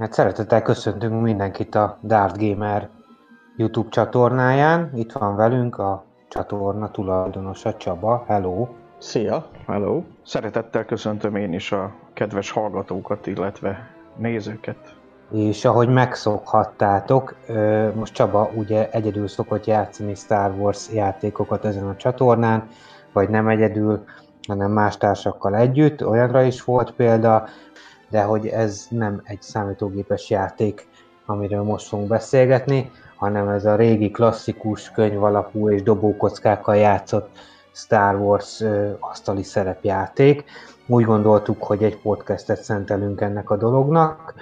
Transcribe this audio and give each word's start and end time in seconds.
Hát 0.00 0.12
szeretettel 0.12 0.62
köszöntünk 0.62 1.22
mindenkit 1.22 1.74
a 1.74 1.98
Dart 2.02 2.38
Gamer 2.38 2.88
YouTube 3.56 3.88
csatornáján. 3.88 4.90
Itt 4.94 5.12
van 5.12 5.36
velünk 5.36 5.78
a 5.78 6.04
csatorna 6.28 6.90
tulajdonosa 6.90 7.74
Csaba. 7.74 8.24
Hello! 8.26 8.68
Szia! 8.98 9.46
Hello! 9.66 10.02
Szeretettel 10.24 10.84
köszöntöm 10.84 11.36
én 11.36 11.52
is 11.52 11.72
a 11.72 11.92
kedves 12.12 12.50
hallgatókat, 12.50 13.26
illetve 13.26 13.90
nézőket. 14.16 14.94
És 15.30 15.64
ahogy 15.64 15.88
megszokhattátok, 15.88 17.36
most 17.94 18.14
Csaba 18.14 18.50
ugye 18.54 18.90
egyedül 18.90 19.28
szokott 19.28 19.64
játszani 19.64 20.14
Star 20.14 20.54
Wars 20.58 20.92
játékokat 20.92 21.64
ezen 21.64 21.88
a 21.88 21.96
csatornán, 21.96 22.68
vagy 23.12 23.28
nem 23.28 23.48
egyedül, 23.48 24.04
hanem 24.48 24.70
más 24.70 24.96
társakkal 24.96 25.56
együtt. 25.56 26.06
Olyanra 26.06 26.42
is 26.42 26.64
volt 26.64 26.92
példa, 26.92 27.48
de 28.10 28.22
hogy 28.22 28.46
ez 28.46 28.86
nem 28.90 29.20
egy 29.24 29.42
számítógépes 29.42 30.30
játék, 30.30 30.88
amiről 31.26 31.62
most 31.62 31.88
fogunk 31.88 32.08
beszélgetni, 32.08 32.90
hanem 33.16 33.48
ez 33.48 33.64
a 33.64 33.76
régi 33.76 34.10
klasszikus 34.10 34.90
könyv 34.90 35.24
alapú 35.24 35.70
és 35.70 35.82
dobókockákkal 35.82 36.76
játszott 36.76 37.28
Star 37.72 38.14
Wars 38.14 38.60
ö, 38.60 38.90
asztali 39.00 39.42
szerepjáték. 39.42 40.44
Úgy 40.86 41.04
gondoltuk, 41.04 41.62
hogy 41.62 41.84
egy 41.84 42.00
podcastet 42.00 42.62
szentelünk 42.62 43.20
ennek 43.20 43.50
a 43.50 43.56
dolognak. 43.56 44.34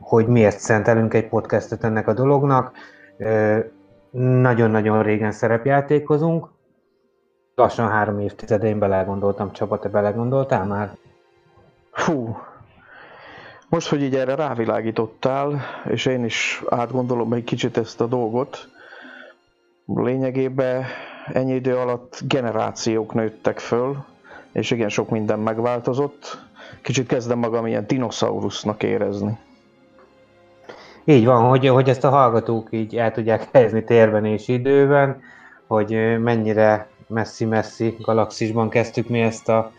Hogy 0.00 0.26
miért 0.26 0.58
szentelünk 0.58 1.14
egy 1.14 1.28
podcastet 1.28 1.84
ennek 1.84 2.08
a 2.08 2.12
dolognak? 2.12 2.72
Ö, 3.18 3.58
nagyon-nagyon 4.10 5.02
régen 5.02 5.32
szerepjátékozunk. 5.32 6.48
Lassan 7.54 7.88
három 7.88 8.20
évtizede 8.20 8.66
én 8.66 8.78
belegondoltam. 8.78 9.52
Csaba, 9.52 9.78
te 9.78 9.88
belegondoltál 9.88 10.64
már? 10.64 10.96
Hú, 11.90 12.36
most, 13.68 13.88
hogy 13.88 14.02
így 14.02 14.14
erre 14.14 14.34
rávilágítottál, 14.34 15.64
és 15.88 16.06
én 16.06 16.24
is 16.24 16.62
átgondolom 16.68 17.32
egy 17.32 17.44
kicsit 17.44 17.76
ezt 17.76 18.00
a 18.00 18.06
dolgot, 18.06 18.68
lényegében 19.86 20.84
ennyi 21.32 21.54
idő 21.54 21.76
alatt 21.76 22.20
generációk 22.28 23.14
nőttek 23.14 23.58
föl, 23.58 23.96
és 24.52 24.70
igen, 24.70 24.88
sok 24.88 25.10
minden 25.10 25.38
megváltozott. 25.38 26.38
Kicsit 26.82 27.06
kezdem 27.06 27.38
magam 27.38 27.66
ilyen 27.66 27.86
dinoszaurusznak 27.86 28.82
érezni. 28.82 29.38
Így 31.04 31.24
van, 31.24 31.48
hogy, 31.48 31.68
hogy 31.68 31.88
ezt 31.88 32.04
a 32.04 32.10
hallgatók 32.10 32.68
így 32.70 32.96
el 32.96 33.12
tudják 33.12 33.48
helyezni 33.52 33.84
térben 33.84 34.24
és 34.24 34.48
időben, 34.48 35.22
hogy 35.66 36.20
mennyire 36.20 36.88
messzi-messzi 37.06 37.96
galaxisban 38.00 38.68
kezdtük 38.68 39.08
mi 39.08 39.20
ezt 39.20 39.48
a 39.48 39.72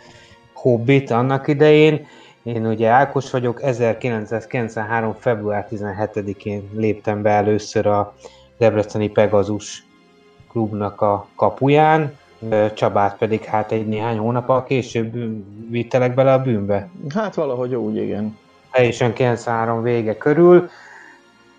hobbit 0.54 1.12
annak 1.12 1.48
idején, 1.48 2.08
én 2.48 2.66
ugye 2.66 2.88
Ákos 2.88 3.32
vagyok, 3.32 3.64
1993. 3.64 5.16
február 5.20 5.68
17-én 5.72 6.70
léptem 6.76 7.22
be 7.22 7.30
először 7.30 7.86
a 7.86 8.14
Debreceni 8.58 9.10
Pegazus 9.10 9.86
klubnak 10.50 11.02
a 11.02 11.28
kapuján, 11.36 12.18
Csabát 12.74 13.18
pedig 13.18 13.44
hát 13.44 13.72
egy 13.72 13.88
néhány 13.88 14.18
hónappal 14.18 14.64
később 14.64 15.14
vittelek 15.70 16.14
bele 16.14 16.34
a 16.34 16.42
bűnbe. 16.42 16.90
Hát 17.16 17.36
valahogy 17.36 17.76
úgy, 17.76 17.96
igen. 17.96 18.38
Teljesen 18.72 19.14
93 19.14 19.82
vége 19.82 20.18
körül. 20.18 20.70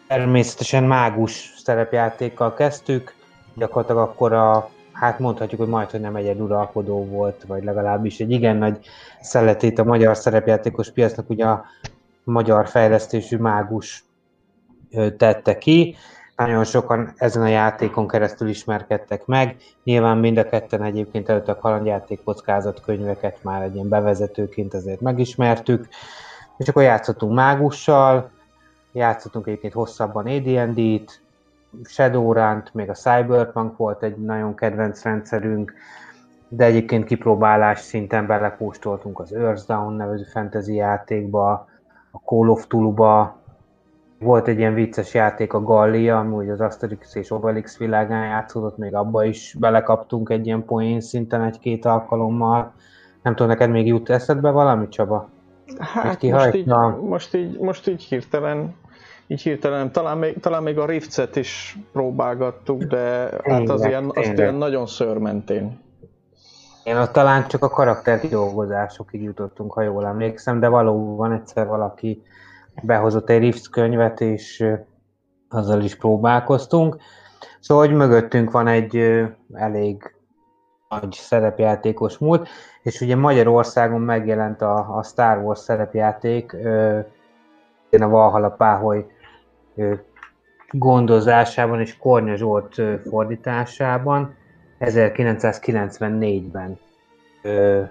Természetesen 0.06 0.84
mágus 0.84 1.54
szerepjátékkal 1.65 2.54
kezdtük, 2.54 3.15
gyakorlatilag 3.54 4.03
akkor 4.03 4.32
a 4.32 4.71
hát 4.98 5.19
mondhatjuk, 5.19 5.60
hogy 5.60 5.70
majd, 5.70 5.91
hogy 5.91 6.00
nem 6.00 6.16
egy 6.16 6.41
uralkodó 6.41 7.04
volt, 7.04 7.44
vagy 7.47 7.64
legalábbis 7.64 8.20
egy 8.20 8.31
igen 8.31 8.56
nagy 8.56 8.78
szeletét 9.20 9.78
a 9.78 9.84
magyar 9.84 10.16
szerepjátékos 10.16 10.91
piacnak, 10.91 11.31
ugye 11.31 11.44
a 11.44 11.64
magyar 12.25 12.69
fejlesztésű 12.69 13.36
mágus 13.36 14.04
tette 15.16 15.59
ki. 15.59 15.97
Nagyon 16.36 16.64
sokan 16.64 17.12
ezen 17.16 17.42
a 17.42 17.48
játékon 17.48 18.09
keresztül 18.09 18.48
ismerkedtek 18.48 19.26
meg. 19.26 19.56
Nyilván 19.84 20.19
mind 20.19 20.36
a 20.36 20.48
ketten 20.48 20.82
egyébként 20.82 21.28
előtt 21.28 21.48
a 21.48 21.59
kalandjáték 21.59 22.22
kockázat 22.25 22.80
könyveket 22.80 23.42
már 23.42 23.62
egy 23.62 23.75
ilyen 23.75 23.88
bevezetőként 23.88 24.75
azért 24.75 25.00
megismertük. 25.00 25.88
És 26.56 26.69
akkor 26.69 26.82
játszottunk 26.82 27.34
mágussal, 27.34 28.30
játszottunk 28.92 29.47
egyébként 29.47 29.72
hosszabban 29.72 30.26
AD&D-t, 30.26 31.20
Shadowrun-t, 31.84 32.74
még 32.74 32.90
a 32.90 32.94
Cyberpunk 32.94 33.76
volt 33.76 34.02
egy 34.02 34.16
nagyon 34.16 34.54
kedvenc 34.54 35.02
rendszerünk, 35.02 35.72
de 36.48 36.64
egyébként 36.64 37.04
kipróbálás 37.04 37.80
szinten 37.80 38.26
belekóstoltunk 38.26 39.20
az 39.20 39.32
Earthdown 39.32 39.92
nevező 39.92 40.24
fantasy 40.24 40.74
játékba, 40.74 41.68
a 42.10 42.18
Call 42.24 42.48
of 42.48 42.66
Tulu-ba, 42.66 43.36
volt 44.18 44.48
egy 44.48 44.58
ilyen 44.58 44.74
vicces 44.74 45.14
játék 45.14 45.52
a 45.52 45.62
Gallia, 45.62 46.18
ami 46.18 46.34
ugye 46.34 46.52
az 46.52 46.60
Asterix 46.60 47.14
és 47.14 47.30
Obelix 47.30 47.78
világán 47.78 48.24
játszódott, 48.24 48.76
még 48.76 48.94
abba 48.94 49.24
is 49.24 49.56
belekaptunk 49.58 50.30
egy 50.30 50.46
ilyen 50.46 50.64
poén 50.64 51.00
szinten 51.00 51.42
egy-két 51.42 51.84
alkalommal. 51.84 52.72
Nem 53.22 53.34
tudom, 53.34 53.48
neked 53.52 53.70
még 53.70 53.86
jut 53.86 54.10
eszedbe 54.10 54.50
valami, 54.50 54.88
Csaba? 54.88 55.28
Hát 55.78 56.22
most 56.22 56.54
így, 56.54 56.66
most, 57.02 57.34
így, 57.34 57.58
most 57.58 57.88
így 57.88 58.02
hirtelen 58.02 58.74
így 59.28 59.43
hirtelen, 59.43 59.93
talán 59.93 60.19
még, 60.19 60.41
talán 60.41 60.62
még 60.62 60.78
a 60.78 60.87
Riftset 60.87 61.37
is 61.37 61.78
próbálgattuk, 61.93 62.83
de 62.83 63.31
hát 63.44 63.69
az 63.69 63.84
ilyen, 63.84 64.11
az 64.15 64.33
ilyen 64.37 64.55
nagyon 64.55 64.87
szörmentén. 64.87 65.81
Én 66.84 66.97
ott 66.97 67.12
talán 67.12 67.49
csak 67.49 67.62
a 67.62 67.69
karakter 67.69 68.21
dolgozásokig 68.21 69.22
jutottunk, 69.22 69.72
ha 69.72 69.83
jól 69.83 70.06
emlékszem, 70.06 70.61
de 70.61 70.69
valóban 70.69 71.33
egyszer 71.33 71.66
valaki 71.66 72.22
behozott 72.83 73.31
egy 73.31 73.39
Rift 73.39 73.71
könyvet, 73.71 74.21
és 74.21 74.65
azzal 75.49 75.83
is 75.83 75.97
próbálkoztunk. 75.97 76.97
Szóval, 77.60 77.87
hogy 77.87 77.97
mögöttünk 77.97 78.50
van 78.50 78.66
egy 78.66 78.97
elég 79.53 80.15
nagy 80.89 81.12
szerepjátékos 81.12 82.19
múlt, 82.19 82.49
és 82.83 83.00
ugye 83.00 83.16
Magyarországon 83.16 84.00
megjelent 84.00 84.62
a, 84.62 84.97
a 84.97 85.03
Star 85.03 85.39
Wars 85.39 85.59
szerepjáték, 85.59 86.56
a 87.91 88.09
Valhalla 88.09 88.50
Páholy 88.50 89.06
gondozásában 90.71 91.81
és 91.81 91.97
Kornya 91.97 92.37
Zsolt 92.37 92.81
fordításában 93.09 94.34
1994-ben 94.81 96.78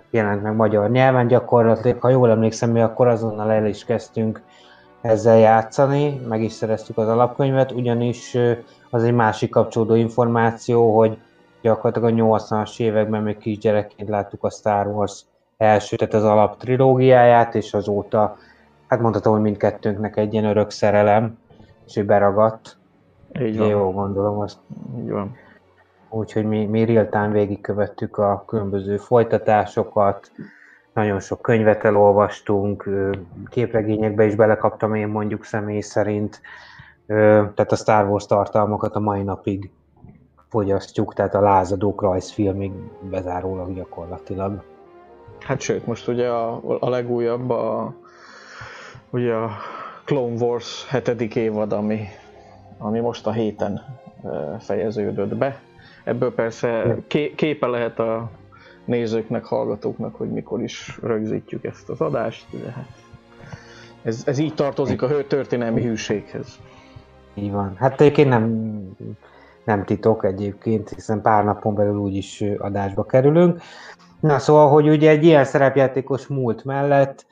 jelent 0.10 0.44
meg 0.44 0.56
magyar 0.56 0.90
nyelven. 0.90 1.28
Gyakorlatilag, 1.28 2.02
ha 2.02 2.10
jól 2.10 2.30
emlékszem, 2.30 2.72
mi 2.72 2.82
akkor 2.82 3.08
azonnal 3.08 3.52
el 3.52 3.66
is 3.66 3.86
kezdtünk 3.86 4.42
ezzel 5.02 5.38
játszani, 5.38 6.22
meg 6.28 6.42
is 6.42 6.52
szereztük 6.52 6.98
az 6.98 7.08
alapkönyvet, 7.08 7.72
ugyanis 7.72 8.38
az 8.90 9.04
egy 9.04 9.14
másik 9.14 9.50
kapcsolódó 9.50 9.96
információ, 9.96 10.98
hogy 10.98 11.18
gyakorlatilag 11.62 12.20
a 12.20 12.38
80-as 12.38 12.80
években 12.80 13.24
még 13.24 13.38
kisgyerekként 13.38 14.10
láttuk 14.10 14.44
a 14.44 14.50
Star 14.50 14.88
Wars 14.88 15.22
első, 15.58 15.96
tehát 15.96 16.14
az 16.14 16.24
alap 16.24 16.58
trilógiáját, 16.58 17.56
és 17.56 17.74
azóta, 17.74 18.38
hát 18.88 19.00
mondhatom, 19.00 19.34
hogy 19.34 19.42
mindkettőnknek 19.42 20.18
egy 20.18 20.34
ilyen 20.34 20.46
örök 20.46 20.70
szerelem, 20.70 21.38
és 21.88 21.96
ő 21.96 22.06
beragadt. 22.06 22.78
Így 23.40 23.58
van. 23.58 23.68
Jó, 23.68 23.92
gondolom 23.92 24.40
azt. 24.40 24.58
Így 25.00 25.10
van. 25.10 25.36
Úgyhogy 26.10 26.46
mi, 26.46 26.66
mi 26.66 26.86
real-time 26.86 27.32
végigkövettük 27.32 28.18
a 28.18 28.44
különböző 28.48 28.98
folytatásokat, 28.98 30.32
nagyon 30.94 31.20
sok 31.20 31.42
könyvet 31.42 31.84
elolvastunk, 31.84 32.90
képregényekbe 33.50 34.26
is 34.26 34.36
belekaptam 34.36 34.96
én 34.96 35.08
mondjuk 35.08 35.44
személy 35.44 35.82
szerint, 35.82 36.42
tehát 37.06 37.72
a 37.72 37.76
Star 37.76 38.10
Wars 38.10 38.26
tartalmakat 38.26 38.96
a 38.96 39.00
mai 39.00 39.24
napig 39.24 39.72
fogyasztjuk, 40.50 41.14
tehát 41.14 41.36
a 41.36 41.42
lázadók 41.42 42.02
rajzfilmig 42.02 42.72
bezárólag 43.10 43.74
gyakorlatilag. 43.76 44.64
Hát 45.40 45.60
sőt, 45.60 45.86
most 45.86 46.08
ugye 46.08 46.28
a, 46.28 46.62
a 46.80 46.90
legújabb 46.90 47.50
a, 47.50 47.94
ugye 49.10 49.34
a 49.34 49.50
Clone 50.08 50.44
Wars 50.46 50.88
hetedik 50.90 51.36
évad, 51.36 51.74
ami, 51.74 52.08
ami 52.78 53.00
most 53.00 53.28
a 53.28 53.32
héten 53.32 53.82
fejeződött 54.60 55.36
be. 55.36 55.60
Ebből 56.04 56.34
persze 56.34 56.98
ké, 57.08 57.34
képe 57.36 57.68
lehet 57.68 58.00
a 58.00 58.30
nézőknek, 58.86 59.46
hallgatóknak, 59.46 60.16
hogy 60.16 60.32
mikor 60.32 60.62
is 60.64 61.00
rögzítjük 61.02 61.64
ezt 61.64 61.90
az 61.90 62.02
adást, 62.02 62.46
de 62.64 62.72
hát 62.72 62.88
ez, 64.04 64.24
ez 64.26 64.38
így 64.38 64.54
tartozik 64.54 65.02
a 65.02 65.28
történelmi 65.28 65.82
hűséghez. 65.82 66.60
Így 67.34 67.52
van. 67.52 67.76
Hát 67.76 68.02
egyébként 68.02 68.30
nem, 68.30 68.80
nem 69.64 69.86
titok 69.86 70.26
egyébként, 70.26 70.90
hiszen 70.90 71.22
pár 71.22 71.44
napon 71.44 71.76
belül 71.76 71.98
úgyis 71.98 72.44
adásba 72.58 73.06
kerülünk. 73.06 73.62
Na 74.20 74.40
szóval, 74.40 74.70
hogy 74.70 74.90
ugye 74.90 75.10
egy 75.10 75.24
ilyen 75.24 75.44
szerepjátékos 75.44 76.28
múlt 76.28 76.64
mellett 76.64 77.26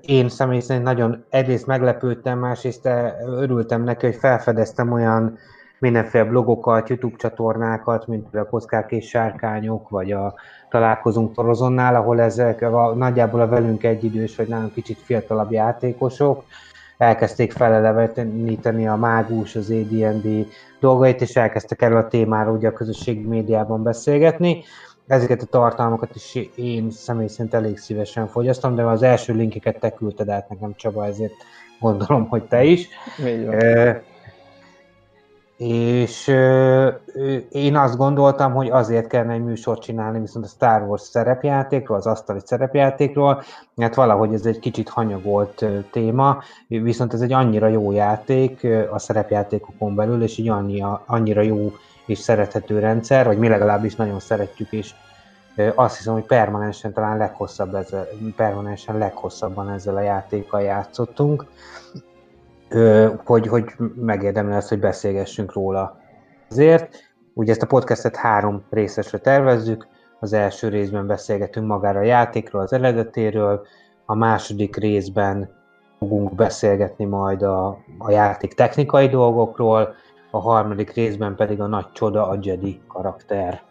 én 0.00 0.28
személy 0.28 0.60
szerint 0.60 0.84
nagyon 0.84 1.24
egyrészt 1.30 1.66
meglepődtem, 1.66 2.38
másrészt 2.38 2.88
örültem 3.26 3.82
neki, 3.82 4.06
hogy 4.06 4.16
felfedeztem 4.16 4.92
olyan 4.92 5.38
mindenféle 5.78 6.24
blogokat, 6.24 6.88
YouTube 6.88 7.16
csatornákat, 7.16 8.06
mint 8.06 8.34
a 8.34 8.48
Kockák 8.48 8.92
és 8.92 9.08
Sárkányok, 9.08 9.88
vagy 9.88 10.12
a 10.12 10.34
Találkozunk 10.70 11.34
Torozonnál, 11.34 11.94
ahol 11.94 12.20
ezek 12.20 12.62
a, 12.62 12.94
nagyjából 12.94 13.40
a 13.40 13.48
velünk 13.48 13.84
egyidős, 13.84 14.36
vagy 14.36 14.48
nagyon 14.48 14.72
kicsit 14.72 14.98
fiatalabb 14.98 15.52
játékosok 15.52 16.44
elkezdték 16.98 17.52
feleleveníteni 17.52 18.88
a 18.88 18.96
mágus, 18.96 19.56
az 19.56 19.70
AD&D 19.70 20.46
dolgait, 20.80 21.20
és 21.20 21.36
elkezdtek 21.36 21.82
erről 21.82 21.98
a 21.98 22.08
témáról 22.08 22.56
ugye 22.56 22.68
a 22.68 22.72
közösségi 22.72 23.26
médiában 23.26 23.82
beszélgetni. 23.82 24.62
Ezeket 25.08 25.42
a 25.42 25.46
tartalmakat 25.46 26.14
is 26.14 26.34
én 26.54 26.90
személy 26.90 27.26
szerint 27.26 27.54
elég 27.54 27.78
szívesen 27.78 28.26
fogyasztom, 28.26 28.74
de 28.74 28.82
az 28.82 29.02
első 29.02 29.32
linkeket 29.32 29.78
te 29.80 29.90
küldted 29.90 30.28
át 30.28 30.48
nekem 30.48 30.74
Csaba, 30.76 31.06
ezért 31.06 31.34
gondolom, 31.80 32.28
hogy 32.28 32.44
te 32.44 32.64
is. 32.64 32.88
És 35.56 36.26
én 37.50 37.76
azt 37.76 37.96
gondoltam, 37.96 38.52
hogy 38.52 38.70
azért 38.70 39.06
kellene 39.06 39.32
egy 39.32 39.44
műsort 39.44 39.82
csinálni, 39.82 40.20
viszont 40.20 40.44
a 40.44 40.48
Star 40.48 40.82
Wars 40.82 41.02
szerepjátékról, 41.02 41.96
az 41.96 42.06
asztali 42.06 42.40
szerepjátékról, 42.44 43.42
mert 43.74 43.94
valahogy 43.94 44.34
ez 44.34 44.46
egy 44.46 44.58
kicsit 44.58 44.88
hanyagolt 44.88 45.64
téma, 45.90 46.42
viszont 46.68 47.12
ez 47.12 47.20
egy 47.20 47.32
annyira 47.32 47.66
jó 47.66 47.92
játék 47.92 48.66
a 48.90 48.98
szerepjátékokon 48.98 49.94
belül, 49.94 50.22
és 50.22 50.38
egy 50.38 50.48
annyira, 50.48 51.02
annyira 51.06 51.40
jó 51.40 51.72
és 52.08 52.18
szerethető 52.18 52.78
rendszer, 52.78 53.26
hogy 53.26 53.38
mi 53.38 53.48
legalábbis 53.48 53.96
nagyon 53.96 54.20
szeretjük, 54.20 54.72
és 54.72 54.94
azt 55.74 55.96
hiszem, 55.96 56.12
hogy 56.12 56.26
permanensen 56.26 56.92
talán 56.92 57.16
leghosszabb 57.16 57.74
ezzel, 57.74 58.06
permanensen 58.36 58.98
leghosszabban 58.98 59.70
ezzel 59.70 59.96
a 59.96 60.00
játékkal 60.00 60.62
játszottunk 60.62 61.46
hogy, 63.24 63.46
hogy 63.46 63.64
megérdemli 63.94 64.54
azt, 64.54 64.68
hogy 64.68 64.78
beszélgessünk 64.78 65.52
róla. 65.52 66.00
Azért, 66.50 66.96
ugye 67.34 67.52
ezt 67.52 67.62
a 67.62 67.66
podcastet 67.66 68.16
három 68.16 68.64
részesre 68.70 69.18
tervezzük, 69.18 69.86
az 70.20 70.32
első 70.32 70.68
részben 70.68 71.06
beszélgetünk 71.06 71.66
magára 71.66 71.98
a 71.98 72.02
játékról, 72.02 72.62
az 72.62 72.72
eredetéről, 72.72 73.66
a 74.04 74.14
második 74.14 74.76
részben 74.76 75.50
fogunk 75.98 76.34
beszélgetni 76.34 77.04
majd 77.04 77.42
a, 77.42 77.68
a 77.98 78.10
játék 78.10 78.54
technikai 78.54 79.08
dolgokról, 79.08 79.94
a 80.30 80.38
harmadik 80.38 80.92
részben 80.92 81.36
pedig 81.36 81.60
a 81.60 81.66
nagy 81.66 81.92
csoda, 81.92 82.28
a 82.28 82.38
Jedi 82.40 82.80
karakter. 82.86 83.62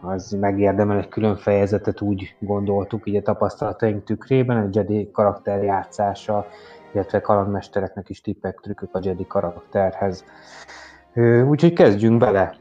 Az 0.00 0.30
megérdemel 0.30 0.98
egy 0.98 1.08
külön 1.08 1.36
fejezetet, 1.36 2.00
úgy 2.00 2.36
gondoltuk, 2.38 3.06
így 3.06 3.16
a 3.16 3.22
tapasztalataink 3.22 4.04
tükrében, 4.04 4.56
a 4.56 4.68
Jedi 4.72 5.10
karakter 5.12 5.62
játszása 5.62 6.46
illetve 6.94 7.20
kalandmestereknek 7.20 8.08
is 8.08 8.20
tippek, 8.20 8.60
trükkök 8.60 8.94
a 8.94 9.00
Jedi 9.02 9.26
karakterhez. 9.26 10.24
Úgyhogy 11.48 11.72
kezdjünk 11.72 12.18
bele. 12.18 12.54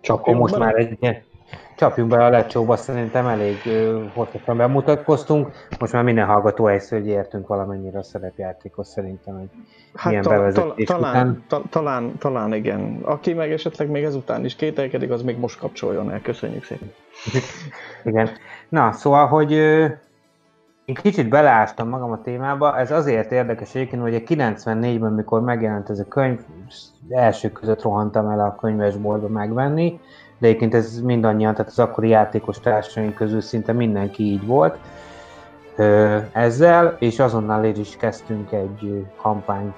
Csak 0.00 0.26
most 0.26 0.58
már 0.58 0.74
egy 0.74 0.98
csapjunk 1.78 2.10
bele 2.10 2.24
a 2.24 2.28
lecsóba, 2.28 2.76
szerintem 2.76 3.26
elég 3.26 3.56
hosszasan 4.14 4.56
bemutatkoztunk. 4.56 5.48
Most 5.78 5.92
már 5.92 6.02
minden 6.02 6.26
hallgató 6.26 6.64
hogy 6.64 7.06
értünk 7.06 7.46
valamennyire 7.46 7.98
a 7.98 8.02
szerepjátékos 8.02 8.86
szerintem 8.86 9.36
egy 9.36 9.50
hát 9.94 10.12
ilyen 10.12 10.22
ta, 10.22 10.30
bevezetés 10.30 10.86
ta, 10.86 10.94
talán, 10.94 11.10
után. 11.10 11.44
Ta, 11.48 11.62
talán, 11.70 12.18
talán 12.18 12.54
igen. 12.54 12.98
Aki 13.02 13.32
meg 13.32 13.52
esetleg 13.52 13.90
még 13.90 14.04
ezután 14.04 14.44
is 14.44 14.56
kételkedik, 14.56 15.10
az 15.10 15.22
még 15.22 15.38
most 15.38 15.58
kapcsoljon 15.58 16.10
el. 16.10 16.20
Köszönjük 16.20 16.64
szépen. 16.64 16.92
igen. 18.10 18.28
Na, 18.68 18.92
szóval, 18.92 19.26
hogy 19.26 19.52
én 20.88 20.94
kicsit 20.94 21.28
beleástam 21.28 21.88
magam 21.88 22.10
a 22.10 22.22
témába, 22.22 22.78
ez 22.78 22.90
azért 22.90 23.32
érdekes 23.32 23.74
egyébként, 23.74 24.02
hogy 24.02 24.14
a 24.14 24.18
94-ben, 24.18 25.12
mikor 25.12 25.40
megjelent 25.40 25.90
ez 25.90 25.98
a 25.98 26.08
könyv, 26.08 26.38
első 27.08 27.50
között 27.50 27.82
rohantam 27.82 28.30
el 28.30 28.40
a 28.40 28.56
könyvesboltba 28.60 29.28
megvenni, 29.28 30.00
de 30.38 30.46
egyébként 30.46 30.74
ez 30.74 31.00
mindannyian, 31.00 31.54
tehát 31.54 31.70
az 31.70 31.78
akkori 31.78 32.08
játékos 32.08 32.60
társaink 32.60 33.14
közül 33.14 33.40
szinte 33.40 33.72
mindenki 33.72 34.22
így 34.22 34.46
volt 34.46 34.78
ezzel, 36.32 36.96
és 36.98 37.18
azonnal 37.18 37.64
is 37.64 37.78
is 37.78 37.96
kezdtünk 37.96 38.52
egy 38.52 39.06
kampányt 39.16 39.76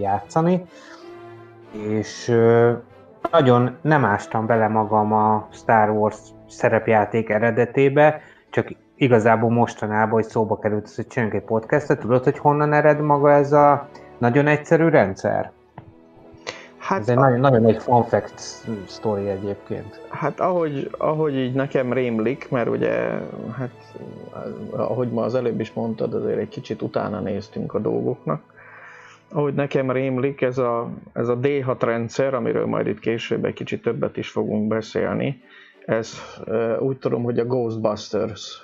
játszani, 0.00 0.64
és 1.72 2.36
nagyon 3.30 3.76
nem 3.80 4.04
ástam 4.04 4.46
bele 4.46 4.68
magam 4.68 5.12
a 5.12 5.48
Star 5.50 5.90
Wars 5.90 6.18
szerepjáték 6.48 7.28
eredetébe, 7.28 8.20
csak 8.50 8.68
igazából 8.96 9.50
mostanában, 9.50 10.10
hogy 10.10 10.28
szóba 10.28 10.58
került 10.58 10.94
hogy 10.94 11.06
csináljunk 11.06 11.40
egy 11.42 11.48
podcastet, 11.48 11.98
tudod, 11.98 12.24
hogy 12.24 12.38
honnan 12.38 12.72
ered 12.72 13.00
maga 13.00 13.32
ez 13.32 13.52
a 13.52 13.88
nagyon 14.18 14.46
egyszerű 14.46 14.88
rendszer? 14.88 15.52
Hát 16.88 17.00
ez 17.00 17.08
egy 17.08 17.16
a... 17.16 17.20
nagyon, 17.20 17.40
nagyon 17.40 17.66
egy 17.66 17.82
fun 17.82 18.02
fact 18.02 18.40
story 18.86 19.28
egyébként. 19.28 20.00
Hát 20.08 20.40
ahogy, 20.40 20.90
ahogy 20.98 21.36
így 21.36 21.52
nekem 21.52 21.92
rémlik, 21.92 22.50
mert 22.50 22.68
ugye, 22.68 22.90
hát 23.56 23.70
ahogy 24.70 25.08
ma 25.08 25.22
az 25.22 25.34
előbb 25.34 25.60
is 25.60 25.72
mondtad, 25.72 26.14
azért 26.14 26.38
egy 26.38 26.48
kicsit 26.48 26.82
utána 26.82 27.20
néztünk 27.20 27.74
a 27.74 27.78
dolgoknak. 27.78 28.42
Ahogy 29.28 29.54
nekem 29.54 29.90
rémlik, 29.90 30.40
ez 30.40 30.58
a, 30.58 30.88
ez 31.12 31.28
a 31.28 31.38
D6 31.38 31.76
rendszer, 31.80 32.34
amiről 32.34 32.66
majd 32.66 32.86
itt 32.86 32.98
később 32.98 33.44
egy 33.44 33.54
kicsit 33.54 33.82
többet 33.82 34.16
is 34.16 34.28
fogunk 34.30 34.68
beszélni, 34.68 35.42
ez 35.86 36.12
úgy 36.78 36.96
tudom, 36.96 37.22
hogy 37.22 37.38
a 37.38 37.44
Ghostbusters 37.44 38.62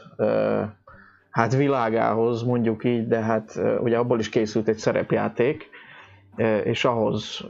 hát 1.31 1.55
világához 1.56 2.43
mondjuk 2.43 2.85
így, 2.85 3.09
de 3.09 3.21
hát 3.21 3.61
ugye 3.81 3.97
abból 3.97 4.19
is 4.19 4.29
készült 4.29 4.69
egy 4.69 4.79
szerepjáték, 4.79 5.69
és 6.64 6.85
ahhoz 6.85 7.45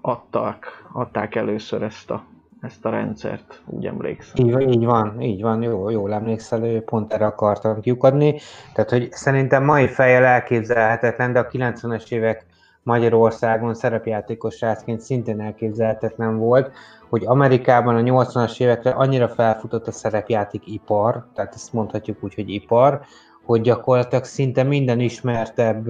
adták, 0.00 0.84
adták 0.92 1.34
először 1.34 1.82
ezt 1.82 2.10
a, 2.10 2.22
ezt 2.60 2.84
a 2.84 2.90
rendszert, 2.90 3.62
úgy 3.66 3.86
emlékszem. 3.86 4.46
Így, 4.46 4.68
így 4.74 4.84
van, 4.84 5.20
így 5.20 5.42
van, 5.42 5.62
jó, 5.62 5.90
jól 5.90 6.12
emlékszel, 6.12 6.80
pont 6.80 7.12
erre 7.12 7.26
akartam 7.26 7.80
kiukadni. 7.80 8.40
Tehát, 8.74 8.90
hogy 8.90 9.12
szerintem 9.12 9.64
mai 9.64 9.86
fejjel 9.86 10.24
elképzelhetetlen, 10.24 11.32
de 11.32 11.38
a 11.38 11.46
90-es 11.46 12.12
évek 12.12 12.46
Magyarországon 12.82 13.74
szerepjátékos 13.74 14.54
srácként 14.54 15.00
szintén 15.00 15.40
elképzelhetetlen 15.40 16.38
volt, 16.38 16.70
hogy 17.08 17.22
Amerikában 17.26 17.96
a 17.96 18.00
80-as 18.00 18.60
évekre 18.60 18.90
annyira 18.90 19.28
felfutott 19.28 19.86
a 19.86 19.92
szerepjáték 19.92 20.66
ipar, 20.66 21.26
tehát 21.34 21.54
ezt 21.54 21.72
mondhatjuk 21.72 22.16
úgy, 22.20 22.34
hogy 22.34 22.50
ipar, 22.50 23.00
hogy 23.44 23.60
gyakorlatilag 23.60 24.24
szinte 24.24 24.62
minden 24.62 25.00
ismertebb 25.00 25.86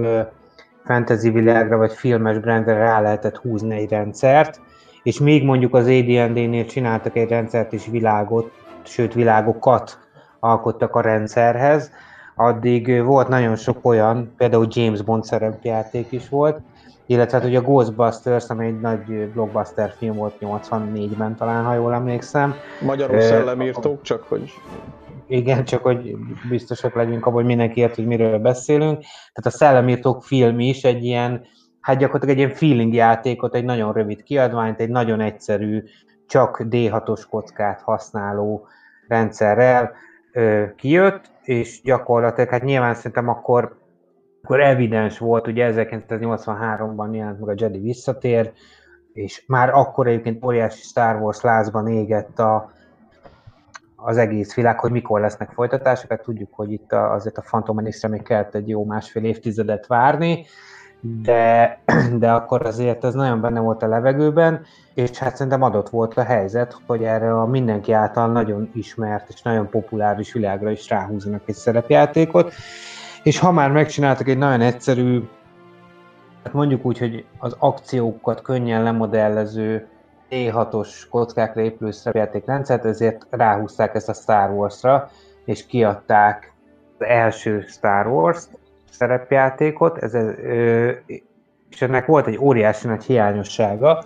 fantasy 0.88 1.30
világra 1.30 1.76
vagy 1.76 1.92
filmes 1.92 2.38
brandre 2.38 2.75
rá 2.75 3.00
lehetett 3.00 3.37
húzni 3.37 3.76
egy 3.76 3.90
rendszert, 3.90 4.61
és 5.02 5.21
még 5.21 5.45
mondjuk 5.45 5.75
az 5.75 5.87
AD&D-nél 5.87 6.64
csináltak 6.64 7.16
egy 7.16 7.28
rendszert 7.28 7.73
és 7.73 7.87
világot, 7.87 8.50
sőt 8.83 9.14
világokat 9.14 9.99
alkottak 10.40 10.95
a 10.95 11.00
rendszerhez, 11.00 11.90
addig 12.35 13.02
volt 13.04 13.28
nagyon 13.28 13.57
sok 13.57 13.78
olyan, 13.83 14.35
például 14.37 14.66
James 14.71 15.02
Bond 15.02 15.25
szerepjáték 15.25 16.12
is 16.12 16.28
volt, 16.28 16.61
illetve 17.07 17.38
hát 17.38 17.47
ugye 17.47 17.59
a 17.59 17.62
Ghostbusters, 17.62 18.49
ami 18.49 18.66
egy 18.66 18.80
nagy 18.80 19.28
blockbuster 19.33 19.95
film 19.99 20.16
volt 20.16 20.35
84-ben 20.40 21.37
talán, 21.37 21.64
ha 21.64 21.75
jól 21.75 21.95
emlékszem. 21.95 22.54
Magyarul 22.80 23.21
szellemírtók, 23.21 24.02
csak 24.02 24.23
hogy... 24.28 24.52
Igen, 25.29 25.65
csak 25.65 25.83
hogy 25.83 26.17
biztosak 26.49 26.95
legyünk 26.95 27.27
abban, 27.27 27.35
hogy 27.35 27.45
mindenki 27.45 27.81
ért, 27.81 27.95
hogy 27.95 28.07
miről 28.07 28.39
beszélünk. 28.39 28.99
Tehát 29.01 29.45
a 29.45 29.51
szellemírtók 29.51 30.25
film 30.25 30.61
is 30.61 30.85
egy 30.85 31.05
ilyen, 31.05 31.47
hát 31.81 31.99
gyakorlatilag 31.99 32.35
egy 32.35 32.43
ilyen 32.45 32.57
feeling 32.57 32.95
játékot, 32.95 33.55
egy 33.55 33.65
nagyon 33.65 33.93
rövid 33.93 34.23
kiadványt, 34.23 34.81
egy 34.81 34.91
nagyon 34.91 35.21
egyszerű, 35.21 35.83
csak 36.27 36.63
D6-os 36.71 37.23
kockát 37.31 37.81
használó 37.81 38.67
rendszerrel 39.09 39.93
ö, 40.33 40.65
kijött, 40.77 41.31
és 41.43 41.81
gyakorlatilag, 41.83 42.49
hát 42.51 42.63
nyilván 42.63 42.95
szerintem 42.95 43.29
akkor 43.29 43.77
akkor 44.43 44.61
evidens 44.61 45.19
volt, 45.19 45.47
ugye 45.47 45.73
1983-ban 45.75 47.15
jelent 47.15 47.41
meg 47.41 47.49
a 47.49 47.55
Jedi 47.57 47.79
visszatér, 47.79 48.53
és 49.13 49.45
már 49.47 49.69
akkor 49.69 50.07
egyébként 50.07 50.45
óriási 50.45 50.83
Star 50.83 51.21
Wars 51.21 51.41
lázban 51.41 51.87
égett 51.89 52.39
a, 52.39 52.73
az 54.00 54.17
egész 54.17 54.55
világ, 54.55 54.81
hogy 54.81 54.90
mikor 54.90 55.21
lesznek 55.21 55.50
folytatások, 55.50 56.11
hát 56.11 56.23
tudjuk, 56.23 56.55
hogy 56.55 56.73
itt 56.73 56.93
azért 56.93 57.38
a 57.38 57.43
Phantom 57.43 57.76
Menace-re 57.76 58.12
még 58.12 58.23
kellett 58.23 58.55
egy 58.55 58.69
jó 58.69 58.85
másfél 58.85 59.25
évtizedet 59.25 59.87
várni, 59.87 60.47
de, 61.00 61.81
de 62.23 62.33
akkor 62.33 62.67
azért 62.67 63.05
ez 63.05 63.14
nagyon 63.14 63.40
benne 63.40 63.61
volt 63.61 63.83
a 63.83 63.88
levegőben, 63.88 64.61
és 64.95 65.19
hát 65.19 65.37
szerintem 65.37 65.62
adott 65.62 65.88
volt 65.88 66.14
a 66.14 66.23
helyzet, 66.23 66.76
hogy 66.87 67.02
erre 67.02 67.40
a 67.40 67.47
mindenki 67.47 67.93
által 67.93 68.33
nagyon 68.33 68.71
ismert 68.75 69.28
és 69.28 69.43
nagyon 69.43 69.69
populáris 69.69 70.33
világra 70.33 70.71
is 70.71 70.88
ráhúzanak 70.88 71.43
egy 71.47 71.55
szerepjátékot, 71.55 72.52
és 73.23 73.38
ha 73.38 73.52
már 73.52 73.71
megcsináltak 73.71 74.28
egy 74.28 74.38
nagyon 74.38 74.61
egyszerű, 74.61 75.23
hát 76.45 76.52
mondjuk 76.52 76.85
úgy, 76.85 76.99
hogy 76.99 77.25
az 77.38 77.57
akciókat 77.59 78.43
könnyen 78.43 78.83
lemodellező 78.83 79.88
D6-os 80.31 80.89
kockákra 81.11 81.61
épülő 81.61 81.91
szerepjátékrendszert, 81.91 82.85
ezért 82.85 83.27
ráhúzták 83.31 83.95
ezt 83.95 84.09
a 84.09 84.13
Star 84.13 84.51
Wars-ra, 84.51 85.11
és 85.45 85.67
kiadták 85.67 86.53
az 86.99 87.07
első 87.07 87.65
Star 87.69 88.07
Wars 88.07 88.45
szerepjátékot, 88.91 89.99
ez, 89.99 90.15
ö, 90.15 90.91
és 91.71 91.83
ennek 91.83 92.07
volt 92.07 92.27
egy 92.27 92.39
óriási 92.39 92.87
nagy 92.87 93.05
hiányossága, 93.05 94.05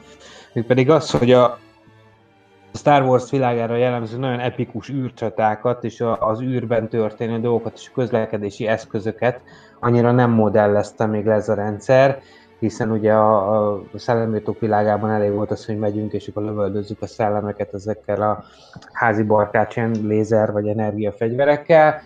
pedig 0.67 0.91
az, 0.91 1.11
hogy 1.11 1.33
a 1.33 1.59
Star 2.75 3.02
Wars 3.02 3.31
világára 3.31 3.76
jellemző 3.76 4.19
nagyon 4.19 4.41
epikus 4.41 4.88
űrcsatákat 4.88 5.85
és 5.85 6.05
az 6.19 6.41
űrben 6.41 6.88
történő 6.88 7.41
dolgokat 7.41 7.73
és 7.75 7.91
közlekedési 7.95 8.67
eszközöket 8.67 9.41
annyira 9.81 10.12
nem 10.12 10.31
modellezte 10.31 11.07
még 11.07 11.25
le 11.25 11.35
ez 11.35 11.49
a 11.49 11.55
rendszer, 11.55 12.19
hiszen 12.62 12.90
ugye 12.90 13.12
a, 13.12 13.73
a 13.73 13.83
szellemírtók 13.95 14.61
világában 14.61 15.11
elég 15.11 15.33
volt 15.33 15.50
az, 15.50 15.66
hogy 15.66 15.78
megyünk, 15.78 16.12
és 16.12 16.28
akkor 16.28 16.42
lövöldözzük 16.42 17.02
a 17.02 17.07
szellemeket 17.07 17.75
ezekkel 17.75 18.23
a 18.23 18.45
házi 18.92 19.23
barkácsen 19.23 19.90
lézer 20.02 20.52
vagy 20.52 20.69
energiafegyverekkel. 20.69 22.00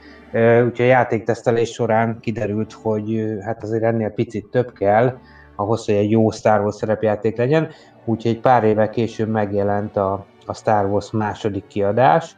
Úgyhogy 0.65 0.81
a 0.81 0.89
játéktesztelés 0.89 1.71
során 1.71 2.19
kiderült, 2.21 2.73
hogy 2.73 3.37
hát 3.41 3.63
azért 3.63 3.83
ennél 3.83 4.11
picit 4.11 4.47
több 4.47 4.73
kell, 4.73 5.19
ahhoz, 5.57 5.85
hogy 5.85 5.95
egy 5.95 6.11
jó 6.11 6.31
Star 6.31 6.61
Wars 6.61 6.75
szerepjáték 6.75 7.37
legyen. 7.37 7.69
Úgyhogy 8.05 8.31
egy 8.31 8.41
pár 8.41 8.65
éve 8.65 8.91
később 8.91 9.29
megjelent 9.29 9.97
a, 9.97 10.27
a 10.47 10.55
Star 10.55 10.87
Wars 10.87 11.11
második 11.11 11.67
kiadás, 11.67 12.37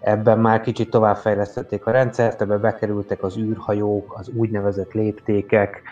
ebben 0.00 0.38
már 0.38 0.60
kicsit 0.60 0.90
továbbfejlesztették 0.90 1.86
a 1.86 1.90
rendszert, 1.90 2.42
ebbe 2.42 2.56
bekerültek 2.56 3.22
az 3.22 3.38
űrhajók, 3.38 4.14
az 4.18 4.30
úgynevezett 4.36 4.92
léptékek, 4.92 5.82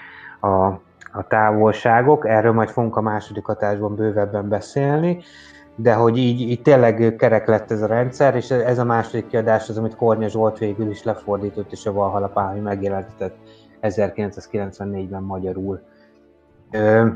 a, 0.40 0.80
a 1.12 1.26
távolságok, 1.26 2.28
erről 2.28 2.52
majd 2.52 2.68
fogunk 2.68 2.96
a 2.96 3.00
második 3.00 3.44
hatásban 3.44 3.94
bővebben 3.94 4.48
beszélni, 4.48 5.22
de 5.74 5.94
hogy 5.94 6.16
így, 6.18 6.40
így 6.40 6.62
tényleg 6.62 7.14
kerek 7.18 7.46
lett 7.46 7.70
ez 7.70 7.82
a 7.82 7.86
rendszer, 7.86 8.36
és 8.36 8.50
ez 8.50 8.78
a 8.78 8.84
második 8.84 9.26
kiadás 9.26 9.68
az, 9.68 9.78
amit 9.78 9.96
Kornya 9.96 10.28
Zsolt 10.28 10.58
végül 10.58 10.90
is 10.90 11.02
lefordított, 11.02 11.72
és 11.72 11.86
a 11.86 11.92
Valhalla 11.92 12.28
Pálmi 12.28 12.60
megjelentetett 12.60 13.36
1994-ben 13.82 15.22
magyarul. 15.22 15.80
Ö, 16.70 17.06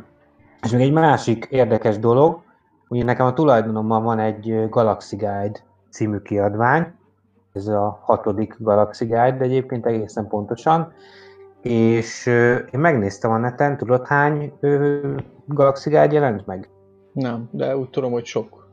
és 0.63 0.71
még 0.71 0.81
egy 0.81 0.93
másik 0.93 1.47
érdekes 1.51 1.99
dolog, 1.99 2.41
ugye 2.89 3.05
nekem 3.05 3.27
a 3.27 3.33
tulajdonomban 3.33 4.03
van 4.03 4.19
egy 4.19 4.69
Galaxy 4.69 5.17
Guide 5.17 5.59
című 5.91 6.19
kiadvány, 6.19 6.93
ez 7.53 7.67
a 7.67 8.01
hatodik 8.03 8.57
Galaxy 8.59 9.05
Guide, 9.05 9.37
de 9.37 9.45
egyébként 9.45 9.87
egészen 9.87 10.29
pontosan, 10.29 10.93
és 11.67 12.27
én 12.73 12.81
megnéztem 12.81 13.31
a 13.31 13.39
neten, 13.39 13.77
tudod 13.77 14.07
hány 14.07 14.53
Galaxy 15.47 15.91
Guide 15.91 16.13
jelent 16.13 16.47
meg? 16.47 16.69
Nem, 17.13 17.49
de 17.51 17.77
úgy 17.77 17.91
tudom, 17.91 18.13
hogy 18.13 18.25
sok. 18.25 18.69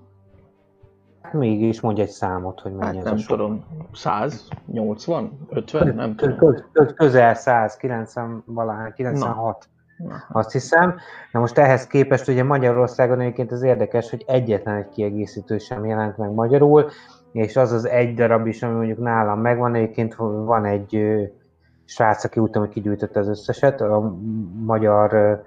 Hát 1.22 1.34
mégis 1.34 1.82
mondj 1.82 2.02
egy 2.02 2.10
számot, 2.10 2.60
hogy 2.60 2.74
mennyi 2.74 2.98
hát 2.98 2.98
ez 2.98 3.04
nem 3.04 3.14
a 3.14 3.18
sok. 3.18 3.38
tudom, 3.38 3.66
100, 3.94 4.48
80, 4.66 5.48
50, 5.50 5.96
nem 5.96 6.16
tudom. 6.16 6.38
Köz, 6.38 6.64
köz, 6.72 6.94
közel 6.96 7.34
100, 7.34 7.76
90 7.78 8.44
valahány, 8.46 8.94
96. 8.94 9.68
Na. 9.98 10.16
Azt 10.32 10.52
hiszem. 10.52 10.96
Na 11.32 11.40
most 11.40 11.58
ehhez 11.58 11.88
képest 11.88 12.28
ugye 12.28 12.44
Magyarországon 12.44 13.20
egyébként 13.20 13.52
az 13.52 13.64
érdekes, 13.64 14.10
hogy 14.10 14.24
egyetlen 14.28 14.76
egy 14.76 14.90
kiegészítő 14.90 15.58
sem 15.58 15.86
jelent 15.86 16.18
meg 16.18 16.32
magyarul, 16.32 16.90
és 17.32 17.56
az 17.56 17.72
az 17.72 17.88
egy 17.88 18.14
darab 18.14 18.48
is, 18.48 18.64
ami 18.64 18.74
mondjuk 18.74 19.00
nálam 19.00 19.40
megvan, 19.40 19.76
egyébként 19.76 20.16
van 20.16 20.66
egy 20.66 20.98
srác, 21.86 22.24
aki 22.24 22.40
úgy 22.40 22.46
tudom, 22.46 22.64
hogy 22.64 22.74
kigyűjtött 22.74 23.16
az 23.16 23.28
összeset, 23.28 23.82
a 23.82 24.16
magyar 24.66 25.42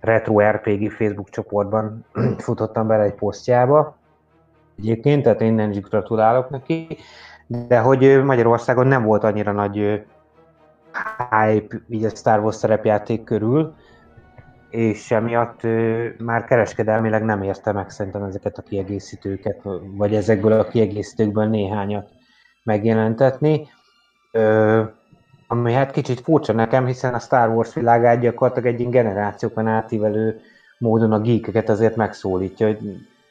Retro 0.00 0.40
RPG 0.40 0.90
Facebook 0.90 1.28
csoportban 1.28 2.04
futottam 2.38 2.86
bele 2.86 3.02
egy 3.02 3.14
posztjába, 3.14 3.96
egyébként, 4.78 5.22
tehát 5.22 5.40
innen 5.40 5.70
is 5.70 5.80
gratulálok 5.80 6.50
neki, 6.50 6.96
de 7.46 7.78
hogy 7.78 8.24
Magyarországon 8.24 8.86
nem 8.86 9.04
volt 9.04 9.24
annyira 9.24 9.52
nagy 9.52 10.04
hype 11.30 11.76
így 11.88 12.04
a 12.04 12.08
Star 12.08 12.40
Wars 12.40 12.56
szerepjáték 12.56 13.24
körül, 13.24 13.74
és 14.70 15.10
emiatt 15.10 15.60
már 16.18 16.44
kereskedelmileg 16.44 17.24
nem 17.24 17.42
érte 17.42 17.72
meg 17.72 17.90
szerintem 17.90 18.22
ezeket 18.22 18.58
a 18.58 18.62
kiegészítőket, 18.62 19.60
vagy 19.96 20.14
ezekből 20.14 20.52
a 20.52 20.68
kiegészítőkből 20.68 21.46
néhányat 21.46 22.08
megjelentetni. 22.62 23.68
Ami 25.50 25.72
hát 25.72 25.90
kicsit 25.90 26.20
furcsa 26.20 26.52
nekem, 26.52 26.86
hiszen 26.86 27.14
a 27.14 27.18
Star 27.18 27.48
Wars 27.48 27.74
világát 27.74 28.20
gyakorlatilag 28.20 28.74
egy 28.74 28.88
generációkon 28.88 29.66
átívelő 29.66 30.40
módon 30.78 31.12
a 31.12 31.20
geekeket 31.20 31.68
azért 31.68 31.96
megszólítja, 31.96 32.66
hogy 32.66 32.78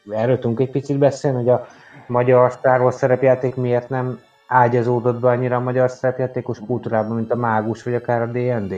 erről 0.10 0.40
tudunk 0.40 0.60
egy 0.60 0.72
picit 0.72 0.98
beszélni, 0.98 1.38
hogy 1.38 1.50
a 1.50 1.68
magyar 2.08 2.52
Star 2.52 2.82
Wars 2.82 2.96
szerepjáték 2.96 3.56
miért 3.56 3.90
nem 3.90 4.20
ágyazódott 4.48 5.20
be 5.20 5.28
annyira 5.28 5.56
a 5.56 5.60
magyar 5.60 5.90
szerepjátékos 5.90 6.60
kultúrában, 6.60 7.16
mint 7.16 7.32
a 7.32 7.36
mágus, 7.36 7.84
vagy 7.84 7.94
akár 7.94 8.22
a 8.22 8.26
D&D? 8.26 8.74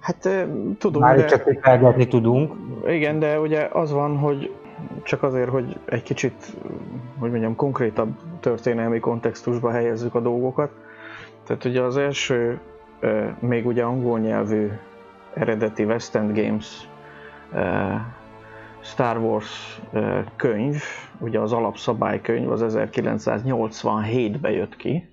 Hát 0.00 0.28
tudom, 0.78 1.02
Már 1.02 1.16
de... 1.16 1.24
csak 1.24 1.58
felgatni 1.60 2.08
tudunk. 2.08 2.52
Igen, 2.86 3.18
de 3.18 3.40
ugye 3.40 3.68
az 3.72 3.92
van, 3.92 4.18
hogy 4.18 4.54
csak 5.02 5.22
azért, 5.22 5.48
hogy 5.48 5.78
egy 5.84 6.02
kicsit, 6.02 6.52
hogy 7.18 7.30
mondjam, 7.30 7.56
konkrétabb 7.56 8.08
történelmi 8.40 9.00
kontextusba 9.00 9.70
helyezzük 9.70 10.14
a 10.14 10.20
dolgokat. 10.20 10.70
Tehát 11.52 11.66
ugye 11.66 11.82
az 11.82 11.96
első, 11.96 12.60
még 13.38 13.66
ugye 13.66 13.82
angol 13.82 14.18
nyelvű 14.18 14.68
eredeti 15.34 15.84
West 15.84 16.14
End 16.14 16.36
Games 16.38 16.88
Star 18.80 19.18
Wars 19.18 19.80
könyv, 20.36 20.82
ugye 21.18 21.40
az 21.40 21.52
alapszabálykönyv 21.52 22.50
az 22.50 22.64
1987-ben 22.68 24.52
jött 24.52 24.76
ki, 24.76 25.08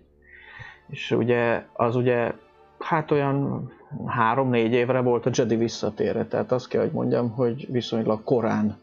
és 0.88 1.12
ugye 1.12 1.64
az 1.74 1.96
ugye 1.96 2.32
hát 2.80 3.12
olyan 3.12 3.70
három-négy 4.06 4.74
évre 4.74 5.00
volt 5.00 5.26
a 5.26 5.32
Jedi 5.34 5.56
visszatérre, 5.56 6.26
tehát 6.26 6.52
azt 6.52 6.68
kell, 6.68 6.82
hogy 6.82 6.92
mondjam, 6.92 7.30
hogy 7.30 7.72
viszonylag 7.72 8.24
korán 8.24 8.78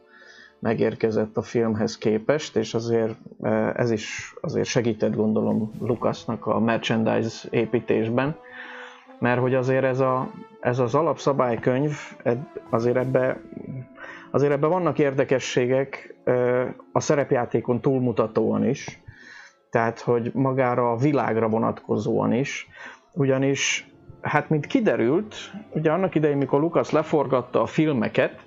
megérkezett 0.67 1.37
a 1.37 1.43
filmhez 1.43 1.99
képest, 1.99 2.57
és 2.57 2.75
azért 2.75 3.15
ez 3.75 3.91
is 3.91 4.35
azért 4.41 4.67
segített 4.67 5.15
gondolom 5.15 5.73
Lucasnak 5.81 6.47
a 6.47 6.61
merchandise 6.61 7.49
építésben, 7.51 8.37
mert 9.19 9.41
hogy 9.41 9.55
azért 9.55 9.85
ez, 9.85 10.01
a, 10.01 10.31
ez 10.61 10.79
az 10.79 10.95
alapszabálykönyv, 10.95 11.97
azért 12.71 12.97
ebbe, 12.97 13.41
azért 14.31 14.53
ebbe 14.53 14.67
vannak 14.67 14.99
érdekességek 14.99 16.15
a 16.93 17.01
szerepjátékon 17.01 17.81
túlmutatóan 17.81 18.65
is, 18.69 19.03
tehát 19.71 20.01
hogy 20.01 20.31
magára 20.35 20.91
a 20.91 20.97
világra 20.97 21.49
vonatkozóan 21.49 22.33
is, 22.33 22.69
ugyanis 23.15 23.91
hát 24.21 24.51
mint 24.51 24.67
kiderült, 24.67 25.35
ugye 25.71 25.93
annak 25.93 26.15
idején, 26.15 26.37
mikor 26.37 26.61
Lukasz 26.61 26.91
leforgatta 26.91 27.63
a 27.63 27.67
filmeket, 27.67 28.46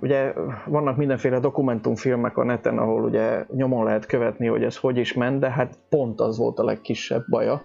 ugye 0.00 0.32
vannak 0.66 0.96
mindenféle 0.96 1.38
dokumentumfilmek 1.38 2.36
a 2.36 2.44
neten, 2.44 2.78
ahol 2.78 3.02
ugye 3.02 3.44
nyomon 3.54 3.84
lehet 3.84 4.06
követni, 4.06 4.46
hogy 4.46 4.62
ez 4.62 4.76
hogy 4.76 4.96
is 4.96 5.12
ment, 5.12 5.40
de 5.40 5.50
hát 5.50 5.78
pont 5.88 6.20
az 6.20 6.38
volt 6.38 6.58
a 6.58 6.64
legkisebb 6.64 7.24
baja, 7.28 7.62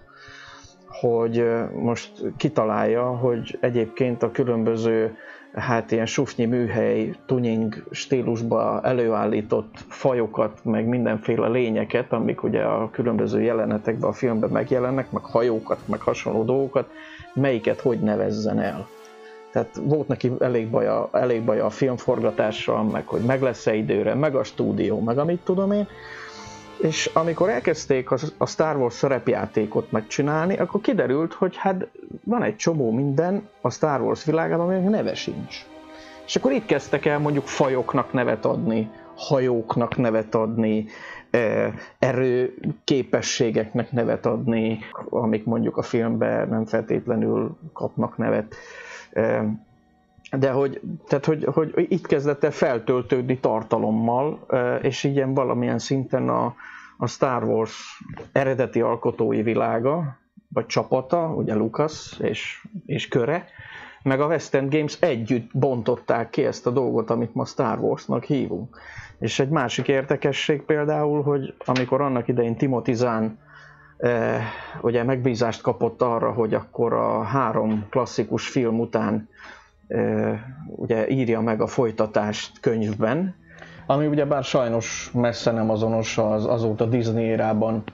hogy 1.00 1.46
most 1.74 2.10
kitalálja, 2.36 3.04
hogy 3.04 3.58
egyébként 3.60 4.22
a 4.22 4.30
különböző 4.30 5.16
hát 5.56 5.90
ilyen 5.90 6.06
sufnyi 6.06 6.44
műhely, 6.44 7.14
tuning 7.26 7.84
stílusba 7.90 8.80
előállított 8.82 9.74
fajokat, 9.88 10.64
meg 10.64 10.86
mindenféle 10.86 11.48
lényeket, 11.48 12.12
amik 12.12 12.42
ugye 12.42 12.62
a 12.62 12.90
különböző 12.90 13.42
jelenetekben 13.42 14.10
a 14.10 14.12
filmben 14.12 14.50
megjelennek, 14.50 15.10
meg 15.10 15.24
hajókat, 15.24 15.78
meg 15.84 16.00
hasonló 16.00 16.44
dolgokat, 16.44 16.90
melyiket 17.34 17.80
hogy 17.80 18.00
nevezzen 18.00 18.58
el. 18.58 18.86
Tehát 19.56 19.80
volt 19.82 20.08
neki 20.08 20.32
elég 20.38 20.70
baja, 20.70 21.08
elég 21.12 21.44
baja 21.44 21.64
a 21.64 21.70
filmforgatással, 21.70 22.82
meg 22.82 23.06
hogy 23.06 23.20
meg 23.20 23.42
lesz-e 23.42 23.74
időre, 23.74 24.14
meg 24.14 24.34
a 24.34 24.44
stúdió, 24.44 25.00
meg 25.00 25.18
amit 25.18 25.40
tudom 25.40 25.72
én. 25.72 25.88
És 26.80 27.10
amikor 27.14 27.48
elkezdték 27.48 28.10
a 28.38 28.46
Star 28.46 28.76
Wars 28.76 28.94
szerepjátékot 28.94 29.92
megcsinálni, 29.92 30.56
akkor 30.56 30.80
kiderült, 30.80 31.32
hogy 31.32 31.56
hát 31.56 31.88
van 32.24 32.42
egy 32.42 32.56
csomó 32.56 32.90
minden 32.90 33.48
a 33.60 33.70
Star 33.70 34.00
Wars 34.00 34.24
világában, 34.24 34.66
aminek 34.66 34.88
neve 34.88 35.14
sincs. 35.14 35.66
És 36.26 36.36
akkor 36.36 36.52
itt 36.52 36.66
kezdtek 36.66 37.06
el 37.06 37.18
mondjuk 37.18 37.46
fajoknak 37.46 38.12
nevet 38.12 38.44
adni, 38.44 38.90
hajóknak 39.14 39.96
nevet 39.96 40.34
adni, 40.34 40.86
erőképességeknek 41.98 43.92
nevet 43.92 44.26
adni, 44.26 44.78
amik 45.10 45.44
mondjuk 45.44 45.76
a 45.76 45.82
filmben 45.82 46.48
nem 46.48 46.64
feltétlenül 46.64 47.56
kapnak 47.72 48.16
nevet. 48.16 48.54
De 50.38 50.50
hogy, 50.50 50.80
tehát 51.06 51.24
hogy, 51.24 51.44
hogy 51.44 51.86
itt 51.88 52.06
kezdett 52.06 52.44
el 52.44 52.50
feltöltődni 52.50 53.38
tartalommal, 53.38 54.46
és 54.82 55.04
ilyen 55.04 55.34
valamilyen 55.34 55.78
szinten 55.78 56.28
a, 56.28 56.54
a 56.98 57.06
Star 57.06 57.44
Wars 57.44 58.02
eredeti 58.32 58.80
alkotói 58.80 59.42
világa, 59.42 60.18
vagy 60.48 60.66
csapata, 60.66 61.34
ugye 61.34 61.54
Lucas 61.54 62.18
és, 62.20 62.66
és 62.86 63.08
köre, 63.08 63.46
meg 64.02 64.20
a 64.20 64.26
West 64.26 64.54
End 64.54 64.74
Games 64.74 65.00
együtt 65.00 65.50
bontották 65.52 66.30
ki 66.30 66.44
ezt 66.44 66.66
a 66.66 66.70
dolgot, 66.70 67.10
amit 67.10 67.34
ma 67.34 67.44
Star 67.44 67.78
Warsnak 67.78 68.24
hívunk. 68.24 68.78
És 69.18 69.38
egy 69.38 69.48
másik 69.48 69.88
érdekesség 69.88 70.62
például, 70.62 71.22
hogy 71.22 71.54
amikor 71.64 72.00
annak 72.00 72.28
idején 72.28 72.56
Timothy 72.56 72.94
Zahn 72.94 73.26
ugye 74.80 75.02
megbízást 75.02 75.60
kapott 75.62 76.02
arra, 76.02 76.32
hogy 76.32 76.54
akkor 76.54 76.92
a 76.92 77.22
három 77.22 77.86
klasszikus 77.90 78.48
film 78.48 78.80
után 78.80 79.28
ugye 80.66 81.08
írja 81.08 81.40
meg 81.40 81.60
a 81.60 81.66
folytatást 81.66 82.60
könyvben, 82.60 83.34
ami 83.86 84.06
ugye 84.06 84.24
bár 84.26 84.44
sajnos 84.44 85.10
messze 85.14 85.50
nem 85.52 85.70
azonos 85.70 86.18
az 86.18 86.46
azóta 86.46 86.86
Disney 86.86 87.24
érában 87.24 87.84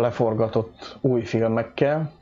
leforgatott 0.00 0.98
új 1.00 1.22
filmekkel, 1.22 2.12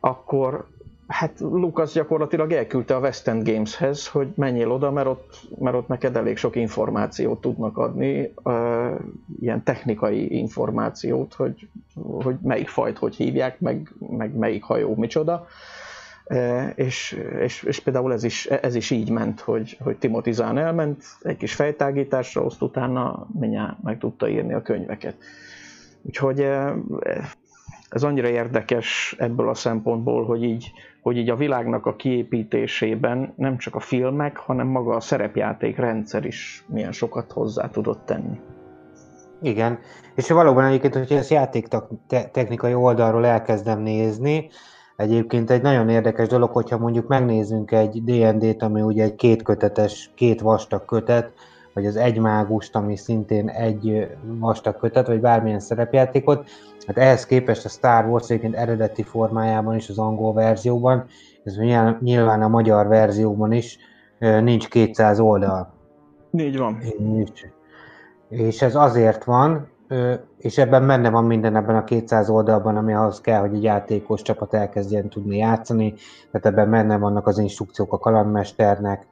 akkor 0.00 0.66
hát 1.06 1.40
Lucas 1.40 1.92
gyakorlatilag 1.92 2.52
elküldte 2.52 2.96
a 2.96 2.98
West 3.00 3.28
End 3.28 3.48
Gameshez, 3.48 4.08
hogy 4.08 4.28
menjél 4.34 4.70
oda, 4.70 4.90
mert 4.90 5.06
ott, 5.06 5.40
mert 5.58 5.76
ott 5.76 5.88
neked 5.88 6.16
elég 6.16 6.36
sok 6.36 6.56
információt 6.56 7.40
tudnak 7.40 7.78
adni, 7.78 8.32
uh, 8.42 9.00
ilyen 9.40 9.62
technikai 9.62 10.36
információt, 10.36 11.34
hogy, 11.34 11.68
hogy 11.94 12.36
melyik 12.42 12.68
fajt 12.68 12.98
hogy 12.98 13.14
hívják, 13.14 13.60
meg, 13.60 13.92
meg 13.98 14.34
melyik 14.36 14.62
hajó 14.62 14.94
micsoda. 14.94 15.46
Uh, 16.26 16.68
és, 16.74 17.20
és, 17.40 17.62
és 17.62 17.80
például 17.80 18.12
ez 18.12 18.24
is, 18.24 18.46
ez 18.46 18.74
is 18.74 18.90
így 18.90 19.10
ment, 19.10 19.40
hogy, 19.40 19.78
hogy 19.82 19.96
Timothy 19.96 20.32
Zahn 20.32 20.56
elment, 20.56 21.02
egy 21.22 21.36
kis 21.36 21.54
fejtágításra, 21.54 22.44
azt 22.44 22.62
utána 22.62 23.26
mindjárt 23.40 23.82
meg 23.82 23.98
tudta 23.98 24.28
írni 24.28 24.52
a 24.52 24.62
könyveket. 24.62 25.16
Úgyhogy 26.02 26.40
uh, 26.40 26.72
ez 27.94 28.02
annyira 28.02 28.28
érdekes 28.28 29.14
ebből 29.18 29.48
a 29.48 29.54
szempontból, 29.54 30.24
hogy 30.24 30.42
így, 30.42 30.72
hogy 31.02 31.16
így 31.16 31.30
a 31.30 31.36
világnak 31.36 31.86
a 31.86 31.96
kiépítésében 31.96 33.32
nem 33.36 33.56
csak 33.58 33.74
a 33.74 33.80
filmek, 33.80 34.36
hanem 34.36 34.66
maga 34.66 34.94
a 34.94 35.00
szerepjáték 35.00 35.76
rendszer 35.76 36.24
is 36.24 36.64
milyen 36.68 36.92
sokat 36.92 37.32
hozzá 37.32 37.70
tudott 37.70 38.06
tenni. 38.06 38.40
Igen, 39.42 39.78
és 40.14 40.30
valóban 40.30 40.64
egyébként, 40.64 40.94
hogyha 40.94 41.16
ezt 41.16 41.30
játék 41.30 41.68
technikai 42.32 42.74
oldalról 42.74 43.26
elkezdem 43.26 43.80
nézni, 43.80 44.48
egyébként 44.96 45.50
egy 45.50 45.62
nagyon 45.62 45.88
érdekes 45.88 46.28
dolog, 46.28 46.50
hogyha 46.50 46.78
mondjuk 46.78 47.06
megnézzünk 47.06 47.72
egy 47.72 48.04
D&D-t, 48.04 48.62
ami 48.62 48.80
ugye 48.80 49.04
egy 49.04 49.14
kétkötetes, 49.14 50.10
két 50.14 50.40
vastag 50.40 50.84
kötet, 50.84 51.32
vagy 51.74 51.86
az 51.86 51.96
egy 51.96 52.18
mágust, 52.18 52.76
ami 52.76 52.96
szintén 52.96 53.48
egy 53.48 54.16
vastag 54.22 54.76
kötet, 54.76 55.06
vagy 55.06 55.20
bármilyen 55.20 55.60
szerepjátékot, 55.60 56.48
Hát 56.86 56.98
ehhez 56.98 57.26
képest 57.26 57.64
a 57.64 57.68
Star 57.68 58.04
Wars 58.04 58.30
egyébként 58.30 58.54
eredeti 58.54 59.02
formájában 59.02 59.74
is, 59.74 59.88
az 59.88 59.98
angol 59.98 60.32
verzióban, 60.32 61.04
ez 61.44 61.56
nyilván 62.00 62.42
a 62.42 62.48
magyar 62.48 62.86
verzióban 62.86 63.52
is 63.52 63.78
nincs 64.18 64.68
200 64.68 65.20
oldal. 65.20 65.72
Így 66.30 66.58
van. 66.58 66.80
És, 66.80 67.46
és 68.28 68.62
ez 68.62 68.74
azért 68.74 69.24
van, 69.24 69.68
és 70.38 70.58
ebben 70.58 70.86
benne 70.86 71.10
van 71.10 71.24
minden 71.24 71.56
ebben 71.56 71.76
a 71.76 71.84
200 71.84 72.30
oldalban, 72.30 72.76
ami 72.76 72.94
ahhoz 72.94 73.20
kell, 73.20 73.40
hogy 73.40 73.54
egy 73.54 73.62
játékos 73.62 74.22
csapat 74.22 74.54
elkezdjen 74.54 75.08
tudni 75.08 75.36
játszani, 75.36 75.94
tehát 76.30 76.46
ebben 76.46 76.70
benne 76.70 76.98
vannak 76.98 77.26
az 77.26 77.38
instrukciók 77.38 77.92
a 77.92 77.98
kalandmesternek, 77.98 79.06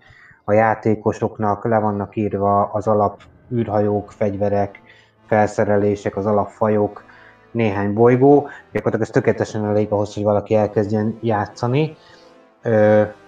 a 0.44 0.52
játékosoknak, 0.52 1.64
le 1.64 1.78
vannak 1.78 2.16
írva 2.16 2.70
az 2.72 2.86
alap 2.86 3.22
űrhajók, 3.52 4.10
fegyverek, 4.10 4.80
felszerelések, 5.26 6.16
az 6.16 6.26
alapfajok, 6.26 7.04
néhány 7.50 7.92
bolygó, 7.92 8.48
gyakorlatilag 8.72 9.00
ez 9.00 9.10
tökéletesen 9.10 9.64
elég 9.64 9.92
ahhoz, 9.92 10.14
hogy 10.14 10.22
valaki 10.22 10.54
elkezdjen 10.54 11.18
játszani 11.20 11.96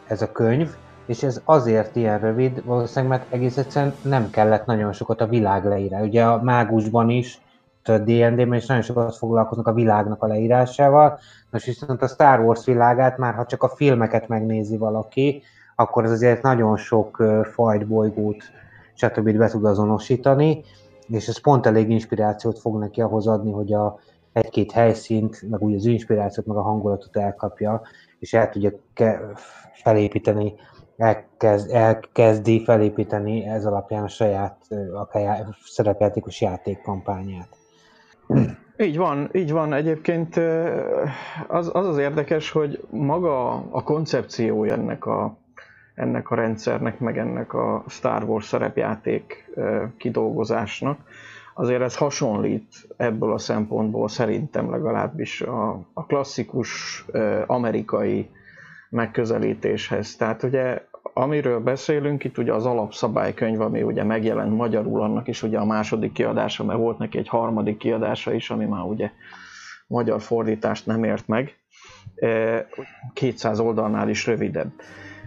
ez 0.07 0.23
a 0.23 0.33
könyv, 0.33 0.75
és 1.07 1.23
ez 1.23 1.41
azért 1.45 1.97
ilyen 1.97 2.19
rövid, 2.19 2.65
valószínűleg 2.65 3.19
mert 3.19 3.33
egész 3.33 3.57
egyszerűen 3.57 3.95
nem 4.03 4.31
kellett 4.31 4.67
nagyon 4.67 4.93
sokat 4.93 5.21
a 5.21 5.27
világ 5.27 5.65
leírá. 5.65 6.01
Ugye 6.01 6.25
a 6.25 6.43
mágusban 6.43 7.11
is, 7.11 7.41
a 7.85 7.99
D&D-ben 7.99 8.55
is 8.55 8.67
nagyon 8.67 8.83
sokat 8.83 9.17
foglalkoznak 9.17 9.67
a 9.67 9.73
világnak 9.73 10.23
a 10.23 10.27
leírásával, 10.27 11.19
most 11.51 11.65
viszont 11.65 12.03
a 12.03 12.07
Star 12.07 12.41
Wars 12.41 12.65
világát 12.65 13.19
már 13.19 13.35
ha 13.35 13.47
csak 13.47 13.63
a 13.63 13.69
filmeket 13.69 14.29
megnézi 14.29 14.77
valaki, 14.77 15.43
akkor 15.77 16.05
ez 16.05 16.11
azért 16.11 16.43
nagyon 16.43 16.77
sok 16.77 17.23
fajt, 17.53 17.87
bolygót, 17.87 18.43
stb. 18.95 19.37
be 19.37 19.49
tud 19.49 19.65
azonosítani, 19.65 20.65
és 21.09 21.29
ez 21.29 21.41
pont 21.41 21.67
elég 21.67 21.91
inspirációt 21.91 22.59
fog 22.59 22.79
neki 22.79 23.01
ahhoz 23.01 23.27
adni, 23.27 23.53
hogy 23.53 23.73
a 23.73 23.99
egy-két 24.33 24.73
helyszínt, 24.73 25.51
meg 25.51 25.63
úgy 25.63 25.75
az 25.75 25.85
inspirációt, 25.85 26.47
meg 26.47 26.57
a 26.57 26.63
hangulatot 26.63 27.17
elkapja, 27.17 27.83
és 28.19 28.35
el 28.35 28.51
tudja 28.51 28.71
ke- 28.95 29.21
felépíteni, 29.73 30.55
elkezd, 30.97 31.71
elkezdi 31.71 32.65
felépíteni 32.65 33.45
ez 33.45 33.67
alapján 33.67 34.03
a 34.03 34.09
saját 34.09 34.57
akár 34.95 35.47
szerepjátékos 35.65 36.41
játékkampányát. 36.41 37.49
Így 38.77 38.97
van, 38.97 39.31
így 39.33 39.53
van. 39.53 39.73
Egyébként 39.73 40.37
az 41.49 41.71
az, 41.73 41.87
az 41.87 41.99
érdekes, 41.99 42.51
hogy 42.51 42.87
maga 42.91 43.49
a 43.71 43.83
koncepciója 43.83 44.73
ennek 44.73 45.07
a, 45.07 45.39
ennek 45.95 46.31
a 46.31 46.35
rendszernek, 46.35 46.99
meg 46.99 47.19
ennek 47.19 47.55
a 47.55 47.85
Star 47.89 48.23
Wars 48.23 48.45
szerepjáték 48.45 49.51
kidolgozásnak, 49.97 50.99
azért 51.55 51.83
ez 51.83 51.97
hasonlít 51.97 52.87
ebből 52.97 53.33
a 53.33 53.39
szempontból 53.39 54.09
szerintem 54.09 54.71
legalábbis 54.71 55.41
a, 55.41 55.71
a 55.93 56.07
klasszikus 56.07 57.05
amerikai 57.47 58.31
megközelítéshez. 58.91 60.17
Tehát 60.17 60.43
ugye 60.43 60.83
amiről 61.13 61.61
beszélünk, 61.61 62.25
itt 62.25 62.39
ugye 62.39 62.53
az 62.53 62.67
alapszabálykönyv, 62.67 63.61
ami 63.61 63.83
ugye 63.83 64.05
megjelent 64.05 64.57
magyarul, 64.57 65.03
annak 65.03 65.29
is 65.29 65.43
ugye 65.43 65.59
a 65.59 65.65
második 65.65 66.13
kiadása, 66.13 66.65
mert 66.65 66.79
volt 66.79 66.99
neki 66.99 67.19
egy 67.19 67.29
harmadik 67.29 67.77
kiadása 67.77 68.33
is, 68.33 68.51
ami 68.51 68.65
már 68.65 68.83
ugye 68.83 69.11
magyar 69.87 70.21
fordítást 70.21 70.87
nem 70.87 71.05
ért 71.05 71.27
meg. 71.27 71.57
200 73.13 73.61
oldalnál 73.61 74.09
is 74.09 74.27
rövidebb. 74.27 74.73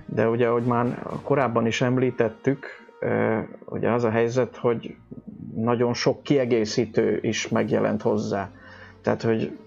De 0.07 0.29
ugye, 0.29 0.47
ahogy 0.47 0.63
már 0.63 1.03
korábban 1.23 1.65
is 1.65 1.81
említettük, 1.81 2.65
ugye 3.65 3.91
az 3.91 4.03
a 4.03 4.09
helyzet, 4.09 4.55
hogy 4.55 4.95
nagyon 5.55 5.93
sok 5.93 6.23
kiegészítő 6.23 7.19
is 7.21 7.47
megjelent 7.47 8.01
hozzá. 8.01 8.49
Tehát, 9.01 9.21
hogy 9.21 9.57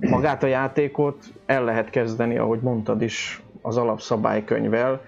magát 0.00 0.42
a 0.42 0.46
játékot 0.46 1.24
el 1.46 1.64
lehet 1.64 1.90
kezdeni, 1.90 2.38
ahogy 2.38 2.60
mondtad 2.60 3.02
is, 3.02 3.42
az 3.62 3.76
alapszabálykönyvvel, 3.76 5.00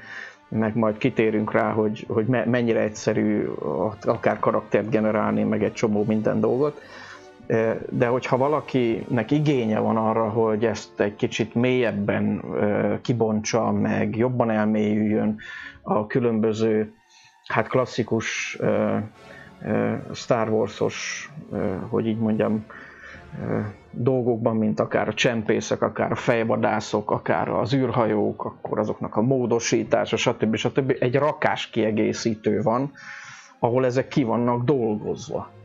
meg 0.49 0.77
majd 0.77 0.99
kitérünk 0.99 1.53
rá, 1.53 1.73
hogy, 1.73 2.05
hogy 2.09 2.27
mennyire 2.27 2.81
egyszerű 2.81 3.47
akár 4.01 4.39
karaktert 4.39 4.91
generálni, 4.91 5.43
meg 5.43 5.63
egy 5.63 5.73
csomó 5.73 6.05
minden 6.05 6.41
dolgot. 6.41 6.81
De 7.91 8.07
hogyha 8.07 8.37
valakinek 8.37 9.31
igénye 9.31 9.79
van 9.79 9.97
arra, 9.97 10.29
hogy 10.29 10.65
ezt 10.65 11.01
egy 11.01 11.17
kicsit 11.17 11.55
mélyebben 11.55 12.43
kibontsa, 13.03 13.73
meg 13.73 14.17
jobban 14.17 14.51
elmélyüljön 14.51 15.37
a 15.83 16.07
különböző 16.07 16.93
hát 17.47 17.69
klasszikus 17.69 18.59
Star 20.13 20.49
Wars-os, 20.49 21.31
hogy 21.89 22.07
így 22.07 22.19
mondjam, 22.19 22.65
dolgokban, 23.91 24.57
mint 24.57 24.81
akár 24.81 25.09
a 25.09 25.15
csempészek, 25.15 25.83
akár 25.83 26.11
a 26.11 26.15
fejvadászok, 26.15 27.11
akár 27.11 27.49
az 27.49 27.75
űrhajók, 27.75 28.45
akkor 28.45 28.79
azoknak 28.79 29.17
a 29.17 29.21
módosítása, 29.21 30.17
stb. 30.17 30.57
stb. 30.57 30.97
Egy 31.01 31.15
rakás 31.15 31.71
kiegészítő 31.71 32.63
van, 32.63 32.93
ahol 33.59 33.85
ezek 33.85 34.09
ki 34.09 34.23
vannak 34.23 34.65
dolgozva. 34.65 35.58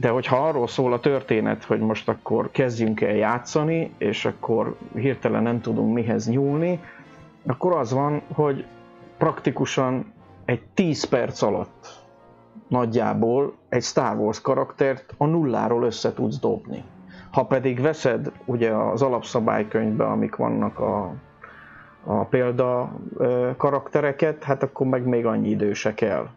De 0.00 0.08
hogyha 0.08 0.46
arról 0.48 0.66
szól 0.66 0.92
a 0.92 1.00
történet, 1.00 1.64
hogy 1.64 1.80
most 1.80 2.08
akkor 2.08 2.50
kezdjünk 2.50 3.00
el 3.00 3.14
játszani, 3.14 3.94
és 3.98 4.24
akkor 4.24 4.76
hirtelen 4.94 5.42
nem 5.42 5.60
tudunk 5.60 5.94
mihez 5.94 6.28
nyúlni, 6.28 6.80
akkor 7.46 7.72
az 7.72 7.92
van, 7.92 8.22
hogy 8.32 8.64
praktikusan 9.18 10.12
egy 10.44 10.62
10 10.74 11.04
perc 11.04 11.42
alatt 11.42 12.04
nagyjából 12.68 13.52
egy 13.68 13.82
Star 13.82 14.16
Wars 14.16 14.40
karaktert 14.40 15.14
a 15.16 15.26
nulláról 15.26 15.84
össze 15.84 16.12
tudsz 16.12 16.38
dobni. 16.38 16.84
Ha 17.30 17.44
pedig 17.44 17.80
veszed 17.80 18.32
ugye 18.44 18.70
az 18.70 19.02
alapszabálykönyvbe, 19.02 20.04
amik 20.04 20.36
vannak 20.36 20.78
a, 20.78 21.12
a 22.04 22.24
példa 22.24 22.92
karaktereket, 23.56 24.44
hát 24.44 24.62
akkor 24.62 24.86
meg 24.86 25.06
még 25.06 25.26
annyi 25.26 25.48
idő 25.48 25.72
se 25.72 25.94
kell. 25.94 26.28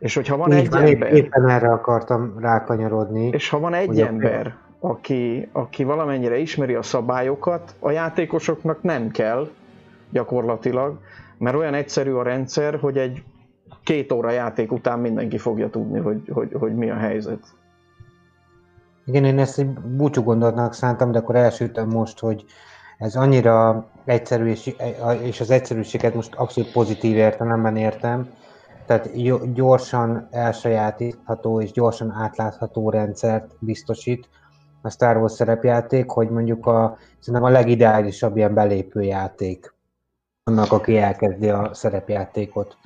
És 0.00 0.14
hogyha 0.14 0.36
van 0.36 0.52
Így 0.52 0.58
egy 0.58 0.70
van, 0.70 0.82
ember... 0.82 1.12
Éppen 1.12 1.48
erre 1.48 1.72
akartam 1.72 2.34
rákanyarodni. 2.38 3.26
És 3.26 3.48
ha 3.48 3.58
van 3.58 3.74
egy 3.74 4.00
ember, 4.00 4.54
aki, 4.78 5.48
aki 5.52 5.84
valamennyire 5.84 6.38
ismeri 6.38 6.74
a 6.74 6.82
szabályokat, 6.82 7.74
a 7.78 7.90
játékosoknak 7.90 8.82
nem 8.82 9.10
kell 9.10 9.48
gyakorlatilag, 10.10 10.98
mert 11.38 11.56
olyan 11.56 11.74
egyszerű 11.74 12.12
a 12.12 12.22
rendszer, 12.22 12.78
hogy 12.78 12.96
egy 12.96 13.22
két 13.82 14.12
óra 14.12 14.30
játék 14.30 14.72
után 14.72 14.98
mindenki 14.98 15.38
fogja 15.38 15.70
tudni, 15.70 15.98
hogy, 15.98 16.22
hogy, 16.32 16.52
hogy 16.52 16.74
mi 16.74 16.90
a 16.90 16.96
helyzet. 16.96 17.40
Igen, 19.04 19.24
én 19.24 19.38
ezt 19.38 19.58
egy 19.58 19.68
búcsú 19.70 20.22
gondolatnak 20.22 20.74
szántam, 20.74 21.12
de 21.12 21.18
akkor 21.18 21.36
elsütöm 21.36 21.88
most, 21.88 22.18
hogy 22.18 22.44
ez 22.98 23.16
annyira 23.16 23.88
egyszerű, 24.04 24.46
és, 24.46 24.74
és 25.22 25.40
az 25.40 25.50
egyszerűséget 25.50 26.14
most 26.14 26.34
abszolút 26.34 26.72
pozitív 26.72 27.16
értelemben 27.16 27.76
értem, 27.76 28.28
tehát 28.90 29.52
gyorsan 29.52 30.28
elsajátítható 30.30 31.60
és 31.60 31.72
gyorsan 31.72 32.10
átlátható 32.10 32.90
rendszert 32.90 33.56
biztosít 33.58 34.28
a 34.82 34.90
Star 34.90 35.16
Wars 35.16 35.32
szerepjáték, 35.32 36.10
hogy 36.10 36.28
mondjuk 36.30 36.66
a, 36.66 36.96
szerintem 37.18 37.50
a 37.50 37.52
legideálisabb 37.52 38.36
ilyen 38.36 38.54
belépő 38.54 39.02
játék 39.02 39.74
annak, 40.44 40.72
aki 40.72 40.96
elkezdi 40.96 41.48
a 41.48 41.70
szerepjátékot. 41.74 42.76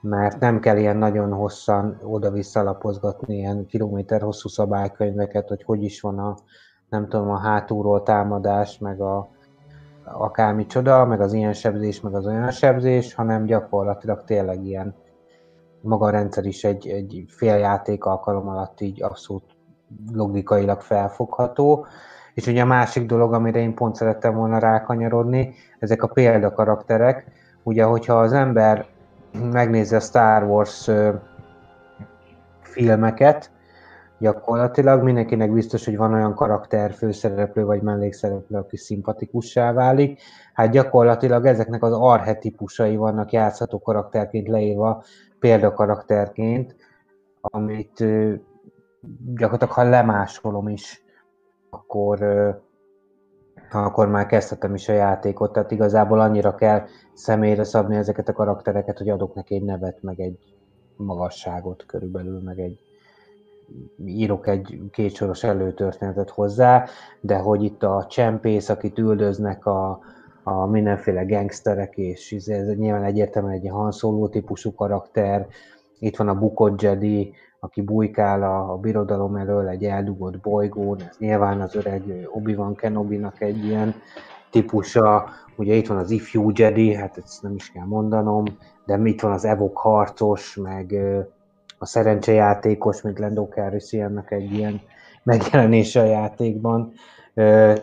mert 0.00 0.40
nem 0.40 0.60
kell 0.60 0.76
ilyen 0.76 0.96
nagyon 0.96 1.32
hosszan 1.32 1.98
oda-vissza 2.02 2.62
lapozgatni 2.62 3.36
ilyen 3.36 3.66
kilométer 3.66 4.20
hosszú 4.20 4.48
szabálykönyveket, 4.48 5.48
hogy 5.48 5.62
hogy 5.62 5.82
is 5.82 6.00
van 6.00 6.18
a, 6.18 6.36
nem 6.88 7.08
tudom, 7.08 7.30
a 7.30 7.38
hátulról 7.38 8.02
támadás, 8.02 8.78
meg 8.78 9.00
a, 9.00 9.28
akármi 10.04 10.66
csoda, 10.66 11.04
meg 11.04 11.20
az 11.20 11.32
ilyen 11.32 11.52
sebzés, 11.52 12.00
meg 12.00 12.14
az 12.14 12.26
olyan 12.26 12.50
sebzés, 12.50 13.14
hanem 13.14 13.44
gyakorlatilag 13.44 14.24
tényleg 14.24 14.64
ilyen 14.64 14.94
maga 15.80 16.06
a 16.06 16.10
rendszer 16.10 16.44
is 16.44 16.64
egy, 16.64 16.88
egy 16.88 17.24
fél 17.28 17.56
játék 17.56 18.04
alkalom 18.04 18.48
alatt 18.48 18.80
így 18.80 19.02
abszolút 19.02 19.44
logikailag 20.12 20.80
felfogható. 20.80 21.86
És 22.34 22.46
ugye 22.46 22.62
a 22.62 22.66
másik 22.66 23.06
dolog, 23.06 23.32
amire 23.32 23.58
én 23.58 23.74
pont 23.74 23.94
szerettem 23.94 24.34
volna 24.34 24.58
rákanyarodni, 24.58 25.54
ezek 25.78 26.02
a 26.02 26.06
példakarakterek. 26.06 27.26
Ugye, 27.62 27.84
hogyha 27.84 28.20
az 28.20 28.32
ember 28.32 28.86
megnézi 29.52 29.94
a 29.94 30.00
Star 30.00 30.42
Wars 30.42 30.90
filmeket, 32.60 33.50
gyakorlatilag 34.18 35.02
mindenkinek 35.02 35.52
biztos, 35.52 35.84
hogy 35.84 35.96
van 35.96 36.12
olyan 36.12 36.34
karakter, 36.34 36.92
főszereplő 36.92 37.64
vagy 37.64 37.82
mellékszereplő, 37.82 38.58
aki 38.58 38.76
szimpatikussá 38.76 39.72
válik. 39.72 40.20
Hát 40.52 40.70
gyakorlatilag 40.70 41.46
ezeknek 41.46 41.82
az 41.82 41.92
arhetipusai 41.92 42.96
vannak 42.96 43.32
játszható 43.32 43.78
karakterként 43.78 44.48
leírva, 44.48 45.04
példakarakterként, 45.38 46.76
amit 47.40 48.04
gyakorlatilag 49.34 49.74
ha 49.74 49.82
lemásolom 49.82 50.68
is, 50.68 51.02
akkor, 51.70 52.18
akkor 53.70 54.08
már 54.08 54.26
kezdhetem 54.26 54.74
is 54.74 54.88
a 54.88 54.92
játékot. 54.92 55.52
Tehát 55.52 55.70
igazából 55.70 56.20
annyira 56.20 56.54
kell 56.54 56.82
személyre 57.14 57.64
szabni 57.64 57.96
ezeket 57.96 58.28
a 58.28 58.32
karaktereket, 58.32 58.98
hogy 58.98 59.08
adok 59.08 59.34
neki 59.34 59.54
egy 59.54 59.64
nevet, 59.64 60.02
meg 60.02 60.20
egy 60.20 60.38
magasságot 60.96 61.84
körülbelül, 61.86 62.40
meg 62.40 62.58
egy 62.58 62.87
írok 64.04 64.46
egy 64.46 64.80
kétsoros 64.90 65.44
előtörténetet 65.44 66.30
hozzá, 66.30 66.84
de 67.20 67.36
hogy 67.36 67.62
itt 67.62 67.82
a 67.82 68.06
csempész, 68.08 68.68
akit 68.68 68.98
üldöznek 68.98 69.66
a, 69.66 70.00
a 70.42 70.66
mindenféle 70.66 71.24
gangsterek, 71.24 71.96
és 71.96 72.32
ez 72.32 72.76
nyilván 72.76 73.04
egyértelműen 73.04 73.54
egy 73.54 73.68
Han 73.68 73.92
Solo 73.92 74.28
típusú 74.28 74.74
karakter, 74.74 75.46
itt 75.98 76.16
van 76.16 76.28
a 76.28 76.38
bukott 76.38 76.82
Jedi, 76.82 77.32
aki 77.60 77.82
bujkál 77.82 78.42
a, 78.42 78.72
a 78.72 78.76
birodalom 78.76 79.36
elől 79.36 79.68
egy 79.68 79.84
eldugott 79.84 80.40
bolygón, 80.40 81.00
ez 81.08 81.16
nyilván 81.18 81.60
az 81.60 81.74
öreg 81.74 82.02
Obi-Wan 82.32 82.74
Kenobi-nak 82.74 83.40
egy 83.40 83.64
ilyen 83.64 83.94
típusa, 84.50 85.28
ugye 85.56 85.74
itt 85.74 85.86
van 85.86 85.98
az 85.98 86.10
ifjú 86.10 86.50
Jedi, 86.54 86.94
hát 86.94 87.18
ezt 87.24 87.42
nem 87.42 87.54
is 87.54 87.70
kell 87.70 87.84
mondanom, 87.84 88.44
de 88.84 89.00
itt 89.04 89.20
van 89.20 89.32
az 89.32 89.44
Evok 89.44 89.78
harcos, 89.78 90.56
meg 90.56 90.94
a 91.78 91.86
szerencsejátékos, 91.86 93.02
mint 93.02 93.18
Lando 93.18 93.46
Calrissiannak 93.46 94.32
egy 94.32 94.52
ilyen 94.52 94.80
megjelenése 95.22 96.00
a 96.00 96.04
játékban. 96.04 96.92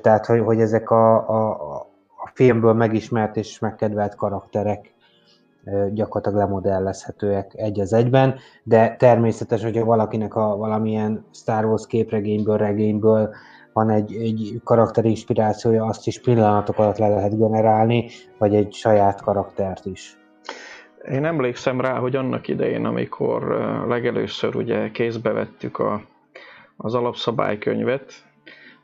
Tehát, 0.01 0.25
hogy, 0.25 0.39
hogy 0.39 0.59
ezek 0.59 0.89
a, 0.89 1.29
a, 1.29 1.49
a 2.23 2.31
filmből 2.33 2.73
megismert 2.73 3.37
és 3.37 3.59
megkedvelt 3.59 4.15
karakterek 4.15 4.93
gyakorlatilag 5.91 6.45
lemodellezhetőek 6.45 7.51
egy 7.55 7.79
az 7.79 7.93
egyben, 7.93 8.35
de 8.63 8.95
természetes, 8.95 9.63
hogyha 9.63 9.85
valakinek 9.85 10.35
a 10.35 10.55
valamilyen 10.55 11.25
Star 11.33 11.65
Wars 11.65 11.87
képregényből, 11.87 12.57
regényből 12.57 13.33
van 13.73 13.89
egy, 13.89 14.15
egy 14.15 14.61
karakter 14.63 15.05
inspirációja, 15.05 15.85
azt 15.85 16.07
is 16.07 16.21
pillanatok 16.21 16.77
alatt 16.77 16.97
le 16.97 17.07
lehet 17.07 17.37
generálni, 17.37 18.09
vagy 18.37 18.55
egy 18.55 18.73
saját 18.73 19.21
karaktert 19.21 19.85
is. 19.85 20.24
Én 21.09 21.25
emlékszem 21.25 21.81
rá, 21.81 21.99
hogy 21.99 22.15
annak 22.15 22.47
idején, 22.47 22.85
amikor 22.85 23.43
legelőször 23.87 24.55
ugye 24.55 24.91
kézbe 24.91 25.31
vettük 25.31 25.79
a, 25.79 26.01
az 26.77 26.93
alapszabálykönyvet, 26.93 28.13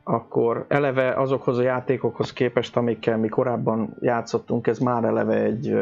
akkor 0.02 0.64
eleve 0.68 1.12
azokhoz 1.12 1.58
a 1.58 1.62
játékokhoz 1.62 2.32
képest, 2.32 2.76
amikkel 2.76 3.18
mi 3.18 3.28
korábban 3.28 3.96
játszottunk, 4.00 4.66
ez 4.66 4.78
már 4.78 5.04
eleve 5.04 5.34
egy, 5.34 5.74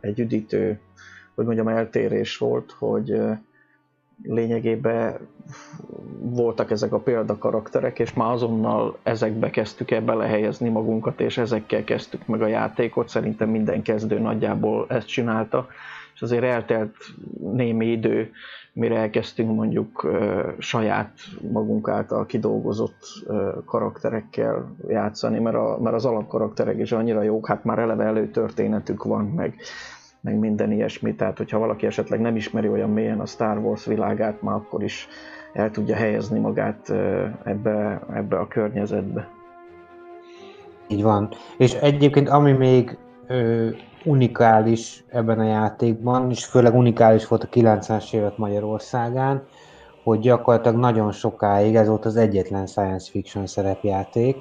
egy 0.00 0.20
üdítő, 0.20 0.80
hogy 1.34 1.44
mondjam, 1.44 1.68
eltérés 1.68 2.38
volt, 2.38 2.74
hogy 2.78 3.20
lényegében 4.22 5.28
voltak 6.20 6.70
ezek 6.70 6.92
a 6.92 6.98
példakarakterek, 6.98 7.98
és 7.98 8.14
már 8.14 8.32
azonnal 8.32 8.98
ezekbe 9.02 9.50
kezdtük 9.50 9.90
el 9.90 10.02
belehelyezni 10.02 10.68
magunkat, 10.68 11.20
és 11.20 11.38
ezekkel 11.38 11.84
kezdtük 11.84 12.26
meg 12.26 12.42
a 12.42 12.46
játékot. 12.46 13.08
Szerintem 13.08 13.48
minden 13.48 13.82
kezdő 13.82 14.18
nagyjából 14.18 14.86
ezt 14.88 15.06
csinálta, 15.06 15.66
és 16.14 16.22
azért 16.22 16.44
eltelt 16.44 16.94
némi 17.52 17.86
idő, 17.86 18.30
mire 18.72 18.96
elkezdtünk 18.96 19.54
mondjuk 19.54 20.10
saját 20.58 21.10
magunk 21.52 21.88
által 21.88 22.26
kidolgozott 22.26 22.98
karakterekkel 23.64 24.74
játszani, 24.88 25.38
mert, 25.38 25.56
a, 25.56 25.78
mert 25.82 25.94
az 25.94 26.04
alapkarakterek 26.04 26.78
is 26.78 26.92
annyira 26.92 27.22
jók, 27.22 27.46
hát 27.46 27.64
már 27.64 27.78
eleve 27.78 28.04
előtörténetük 28.04 29.04
van, 29.04 29.24
meg, 29.24 29.54
meg 30.20 30.38
minden 30.38 30.72
ilyesmi, 30.72 31.14
tehát 31.14 31.36
hogyha 31.36 31.58
valaki 31.58 31.86
esetleg 31.86 32.20
nem 32.20 32.36
ismeri 32.36 32.68
olyan 32.68 32.90
mélyen 32.90 33.20
a 33.20 33.26
Star 33.26 33.58
Wars 33.58 33.84
világát, 33.84 34.42
már 34.42 34.54
akkor 34.54 34.82
is 34.82 35.08
el 35.52 35.70
tudja 35.70 35.96
helyezni 35.96 36.38
magát 36.38 36.90
ebbe, 37.44 38.00
ebbe 38.14 38.38
a 38.38 38.48
környezetbe. 38.48 39.28
Így 40.88 41.02
van. 41.02 41.28
És 41.58 41.74
egyébként 41.74 42.28
ami 42.28 42.52
még 42.52 42.98
ö, 43.26 43.68
unikális 44.04 45.04
ebben 45.08 45.38
a 45.38 45.44
játékban, 45.44 46.30
és 46.30 46.44
főleg 46.44 46.74
unikális 46.74 47.28
volt 47.28 47.42
a 47.42 47.48
90-es 47.48 48.14
évek 48.14 48.36
Magyarországán, 48.36 49.42
hogy 50.02 50.18
gyakorlatilag 50.18 50.78
nagyon 50.78 51.12
sokáig 51.12 51.74
ez 51.74 51.88
volt 51.88 52.04
az 52.04 52.16
egyetlen 52.16 52.66
science 52.66 53.10
fiction 53.10 53.46
szerepjáték. 53.46 54.36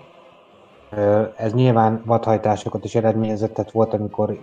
Ez 1.36 1.54
nyilván 1.54 2.02
vadhajtásokat 2.06 2.84
is 2.84 2.96
eredményezett, 2.96 3.54
tehát 3.54 3.72
volt, 3.72 3.94
amikor 3.94 4.40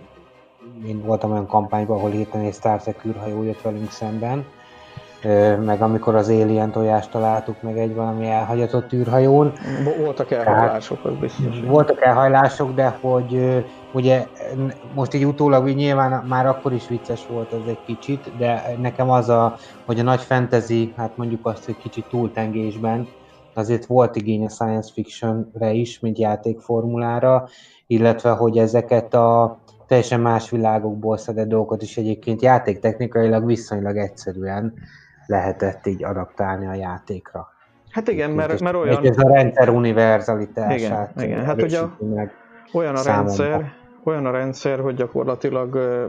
én 0.87 1.01
voltam 1.05 1.31
olyan 1.31 1.47
kampányban, 1.47 1.97
ahol 1.97 2.09
hirtelen 2.09 2.45
egy 2.45 2.53
Star 2.53 2.81
Trek 2.81 3.05
űrhajó 3.05 3.43
jött 3.43 3.61
velünk 3.61 3.91
szemben, 3.91 4.45
meg 5.65 5.81
amikor 5.81 6.15
az 6.15 6.29
Alien 6.29 6.71
tojást 6.71 7.11
találtuk 7.11 7.61
meg 7.61 7.77
egy 7.77 7.95
valami 7.95 8.27
elhagyatott 8.27 8.93
űrhajón. 8.93 9.53
Voltak 9.97 10.31
elhajlások, 10.31 11.05
az 11.05 11.13
biztos. 11.19 11.59
Voltak 11.65 12.01
elhajlások, 12.01 12.73
de 12.73 12.97
hogy 13.01 13.63
ugye 13.91 14.27
most 14.93 15.13
így 15.13 15.25
utólag 15.25 15.67
nyilván 15.67 16.25
már 16.25 16.45
akkor 16.45 16.73
is 16.73 16.87
vicces 16.87 17.27
volt 17.27 17.53
ez 17.53 17.67
egy 17.67 17.79
kicsit, 17.85 18.37
de 18.37 18.75
nekem 18.81 19.09
az 19.09 19.29
a, 19.29 19.55
hogy 19.85 19.99
a 19.99 20.03
nagy 20.03 20.21
fantasy, 20.21 20.93
hát 20.97 21.17
mondjuk 21.17 21.45
azt, 21.45 21.65
hogy 21.65 21.77
kicsit 21.77 22.05
túltengésben, 22.09 23.07
azért 23.53 23.85
volt 23.85 24.15
igény 24.15 24.45
a 24.45 24.49
science 24.49 24.91
fictionre 24.93 25.71
is, 25.71 25.99
mint 25.99 26.19
játékformulára, 26.19 27.47
illetve 27.87 28.29
hogy 28.29 28.57
ezeket 28.57 29.13
a 29.13 29.57
teljesen 29.87 30.19
más 30.19 30.49
világokból 30.49 31.17
szedett 31.17 31.47
dolgokat 31.47 31.81
is 31.81 31.97
egyébként 31.97 32.41
játéktechnikailag 32.41 33.45
viszonylag 33.45 33.97
egyszerűen 33.97 34.73
lehetett 35.25 35.85
így 35.85 36.03
adaptálni 36.03 36.65
a 36.65 36.73
játékra. 36.73 37.53
Hát 37.89 38.07
igen, 38.07 38.31
mert, 38.31 38.59
mert 38.59 38.75
olyan... 38.75 39.05
Ez 39.05 39.17
a 39.17 39.27
rendszer 39.27 39.69
univerzalitását. 39.69 41.11
Igen, 41.15 41.29
igen. 41.29 41.45
hát 41.45 41.61
ugye 41.61 41.79
olyan 42.73 42.95
a 42.95 43.03
rendszer, 43.03 43.73
olyan 44.03 44.25
a 44.25 44.31
rendszer, 44.31 44.79
hogy 44.79 44.95
gyakorlatilag 44.95 45.99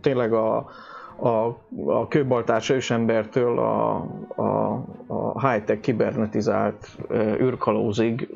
tényleg 0.00 0.32
a, 0.32 0.56
a, 1.16 1.58
a 1.86 2.08
kőbaltás 2.08 2.70
ősembertől 2.70 3.58
a, 3.58 3.94
a, 4.34 4.84
a 5.06 5.48
high-tech 5.48 5.80
kibernetizált 5.80 6.88
űrkalózig, 7.40 8.28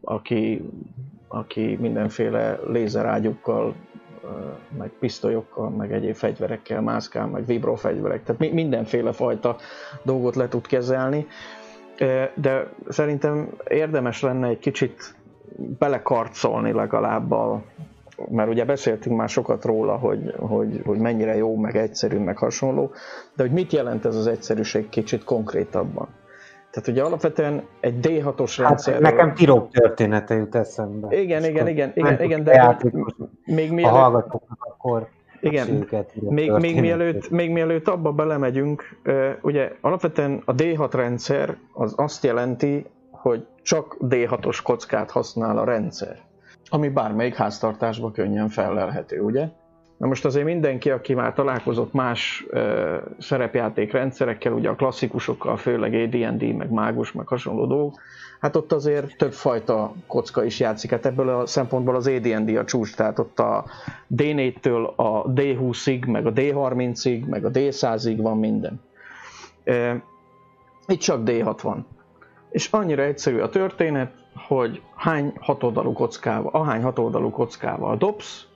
aki, 0.00 0.70
aki 1.28 1.78
mindenféle 1.80 2.58
lézerágyukkal 2.66 3.74
meg 4.78 4.90
pisztolyokkal, 4.98 5.70
meg 5.70 5.92
egyéb 5.92 6.14
fegyverekkel 6.14 6.80
mászkál, 6.80 7.26
meg 7.26 7.46
vibrofegyverek, 7.46 8.22
tehát 8.24 8.52
mindenféle 8.52 9.12
fajta 9.12 9.56
dolgot 10.02 10.36
le 10.36 10.48
tud 10.48 10.66
kezelni, 10.66 11.26
de 12.34 12.68
szerintem 12.88 13.48
érdemes 13.68 14.22
lenne 14.22 14.48
egy 14.48 14.58
kicsit 14.58 15.14
belekarcolni 15.78 16.72
legalább 16.72 17.30
a, 17.30 17.62
mert 18.30 18.48
ugye 18.48 18.64
beszéltünk 18.64 19.16
már 19.16 19.28
sokat 19.28 19.64
róla, 19.64 19.96
hogy, 19.96 20.34
hogy, 20.38 20.82
hogy 20.84 20.98
mennyire 20.98 21.36
jó, 21.36 21.56
meg 21.56 21.76
egyszerű, 21.76 22.18
meg 22.18 22.36
hasonló, 22.36 22.90
de 23.36 23.42
hogy 23.42 23.52
mit 23.52 23.72
jelent 23.72 24.04
ez 24.04 24.16
az 24.16 24.26
egyszerűség 24.26 24.88
kicsit 24.88 25.24
konkrétabban? 25.24 26.08
Tehát 26.70 26.88
ugye 26.88 27.02
alapvetően 27.02 27.62
egy 27.80 27.94
D6-os 28.02 28.58
hát. 28.62 29.00
Nekem 29.00 29.34
tirok 29.34 29.70
története 29.70 30.34
jut 30.34 30.54
eszembe. 30.54 31.20
Igen, 31.20 31.44
igen, 31.44 31.68
igen, 31.68 31.92
igen, 31.94 32.22
igen, 32.22 32.44
de 32.44 32.78
még 33.44 33.72
mielőtt... 33.72 33.94
Hallgatóknak 33.94 34.64
akkor 34.64 35.08
igen, 35.40 35.86
még, 36.20 36.50
még, 36.50 36.80
mielőtt, 36.80 37.30
még 37.30 37.50
mielőtt 37.50 37.88
abba 37.88 38.12
belemegyünk, 38.12 39.00
ugye 39.42 39.72
alapvetően 39.80 40.42
a 40.44 40.54
D6 40.54 40.88
rendszer 40.92 41.56
az 41.72 41.94
azt 41.96 42.24
jelenti, 42.24 42.86
hogy 43.10 43.46
csak 43.62 43.96
D6-os 44.00 44.58
kockát 44.62 45.10
használ 45.10 45.58
a 45.58 45.64
rendszer, 45.64 46.18
ami 46.68 46.88
bármelyik 46.88 47.34
háztartásban 47.34 48.12
könnyen 48.12 48.48
felelhető, 48.48 49.20
ugye? 49.20 49.48
Na 50.02 50.08
most 50.08 50.24
azért 50.24 50.44
mindenki, 50.44 50.90
aki 50.90 51.14
már 51.14 51.32
találkozott 51.32 51.92
más 51.92 52.46
ö, 52.48 52.96
szerepjáték 53.18 53.92
rendszerekkel, 53.92 54.52
ugye 54.52 54.68
a 54.68 54.74
klasszikusokkal, 54.74 55.56
főleg 55.56 55.94
AD&D, 55.94 56.56
meg 56.56 56.70
mágus, 56.70 57.12
meg 57.12 57.26
hasonló 57.26 57.66
dolgok, 57.66 58.00
hát 58.40 58.56
ott 58.56 58.72
azért 58.72 59.16
többfajta 59.16 59.92
kocka 60.06 60.44
is 60.44 60.60
játszik. 60.60 60.90
Hát 60.90 61.06
ebből 61.06 61.28
a 61.28 61.46
szempontból 61.46 61.94
az 61.94 62.06
AD&D 62.06 62.56
a 62.56 62.64
csúcs, 62.64 62.94
tehát 62.94 63.18
ott 63.18 63.38
a 63.38 63.64
D4-től 64.16 64.94
a 64.94 65.32
D20-ig, 65.32 66.06
meg 66.06 66.26
a 66.26 66.32
D30-ig, 66.32 67.26
meg 67.26 67.44
a 67.44 67.50
D100-ig 67.50 68.16
van 68.16 68.38
minden. 68.38 68.80
E, 69.64 70.02
itt 70.86 71.00
csak 71.00 71.20
D6 71.24 71.58
van. 71.62 71.86
És 72.50 72.68
annyira 72.70 73.02
egyszerű 73.02 73.38
a 73.38 73.48
történet, 73.48 74.12
hogy 74.46 74.82
hány 74.94 75.32
hatoldalú 75.40 75.92
kockával, 75.92 76.50
ahány 76.52 76.82
hatoldalú 76.82 77.30
kockával 77.30 77.96
dobsz, 77.96 78.46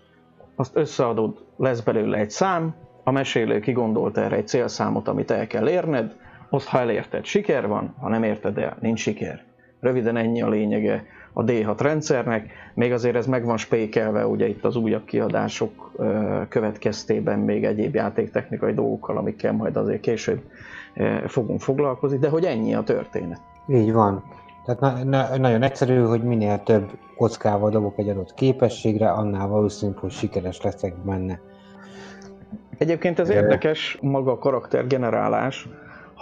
azt 0.56 0.76
összeadod, 0.76 1.44
lesz 1.56 1.80
belőle 1.80 2.18
egy 2.18 2.30
szám, 2.30 2.74
a 3.04 3.10
mesélő 3.10 3.60
kigondolt 3.60 4.18
erre 4.18 4.36
egy 4.36 4.48
célszámot, 4.48 5.08
amit 5.08 5.30
el 5.30 5.46
kell 5.46 5.68
érned, 5.68 6.16
azt 6.50 6.66
ha 6.66 6.78
elérted, 6.78 7.24
siker 7.24 7.66
van, 7.66 7.94
ha 8.00 8.08
nem 8.08 8.22
érted 8.22 8.58
el, 8.58 8.76
nincs 8.80 9.00
siker. 9.00 9.44
Röviden 9.80 10.16
ennyi 10.16 10.42
a 10.42 10.48
lényege 10.48 11.04
a 11.32 11.44
D6 11.44 11.76
rendszernek, 11.78 12.50
még 12.74 12.92
azért 12.92 13.16
ez 13.16 13.26
meg 13.26 13.44
van 13.44 13.56
spékelve, 13.56 14.26
ugye 14.26 14.48
itt 14.48 14.64
az 14.64 14.76
újabb 14.76 15.04
kiadások 15.04 15.92
következtében 16.48 17.38
még 17.38 17.64
egyéb 17.64 17.94
játéktechnikai 17.94 18.74
dolgokkal, 18.74 19.16
amikkel 19.16 19.52
majd 19.52 19.76
azért 19.76 20.00
később 20.00 20.40
fogunk 21.26 21.60
foglalkozni, 21.60 22.18
de 22.18 22.28
hogy 22.28 22.44
ennyi 22.44 22.74
a 22.74 22.82
történet. 22.82 23.40
Így 23.68 23.92
van. 23.92 24.24
Tehát 24.66 24.80
na, 24.80 25.04
na, 25.04 25.36
nagyon 25.36 25.62
egyszerű, 25.62 26.00
hogy 26.00 26.22
minél 26.22 26.62
több 26.62 26.90
kockával 27.16 27.70
dobok 27.70 27.98
egy 27.98 28.08
adott 28.08 28.34
képességre, 28.34 29.10
annál 29.10 29.48
valószínűbb, 29.48 29.98
hogy 29.98 30.10
sikeres 30.10 30.60
leszek 30.60 30.94
benne. 31.04 31.40
Egyébként 32.78 33.18
ez 33.18 33.28
érdekes 33.28 33.98
maga 34.00 34.30
a 34.32 34.38
karaktergenerálás, 34.38 35.68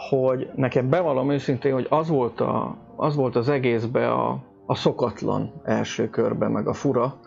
hogy 0.08 0.50
nekem 0.54 0.88
bevallom 0.88 1.30
őszintén, 1.30 1.72
hogy 1.72 1.86
az 1.90 2.08
volt, 2.08 2.40
a, 2.40 2.76
az 2.96 3.16
volt 3.16 3.36
az 3.36 3.48
egészbe 3.48 4.12
a, 4.12 4.38
a 4.66 4.74
szokatlan 4.74 5.52
első 5.64 6.10
körben, 6.10 6.50
meg 6.50 6.68
a 6.68 6.72
fura, 6.72 7.18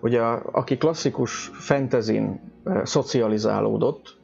a, 0.00 0.40
aki 0.52 0.76
klasszikus 0.76 1.50
fentezin 1.52 2.40
e, 2.64 2.84
szocializálódott, 2.84 4.18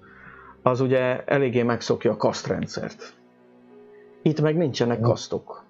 az 0.62 0.80
ugye 0.80 1.24
eléggé 1.24 1.62
megszokja 1.62 2.12
a 2.12 2.16
kasztrendszert. 2.16 3.14
Itt 4.22 4.40
meg 4.40 4.56
nincsenek 4.56 5.00
kasztok. 5.00 5.65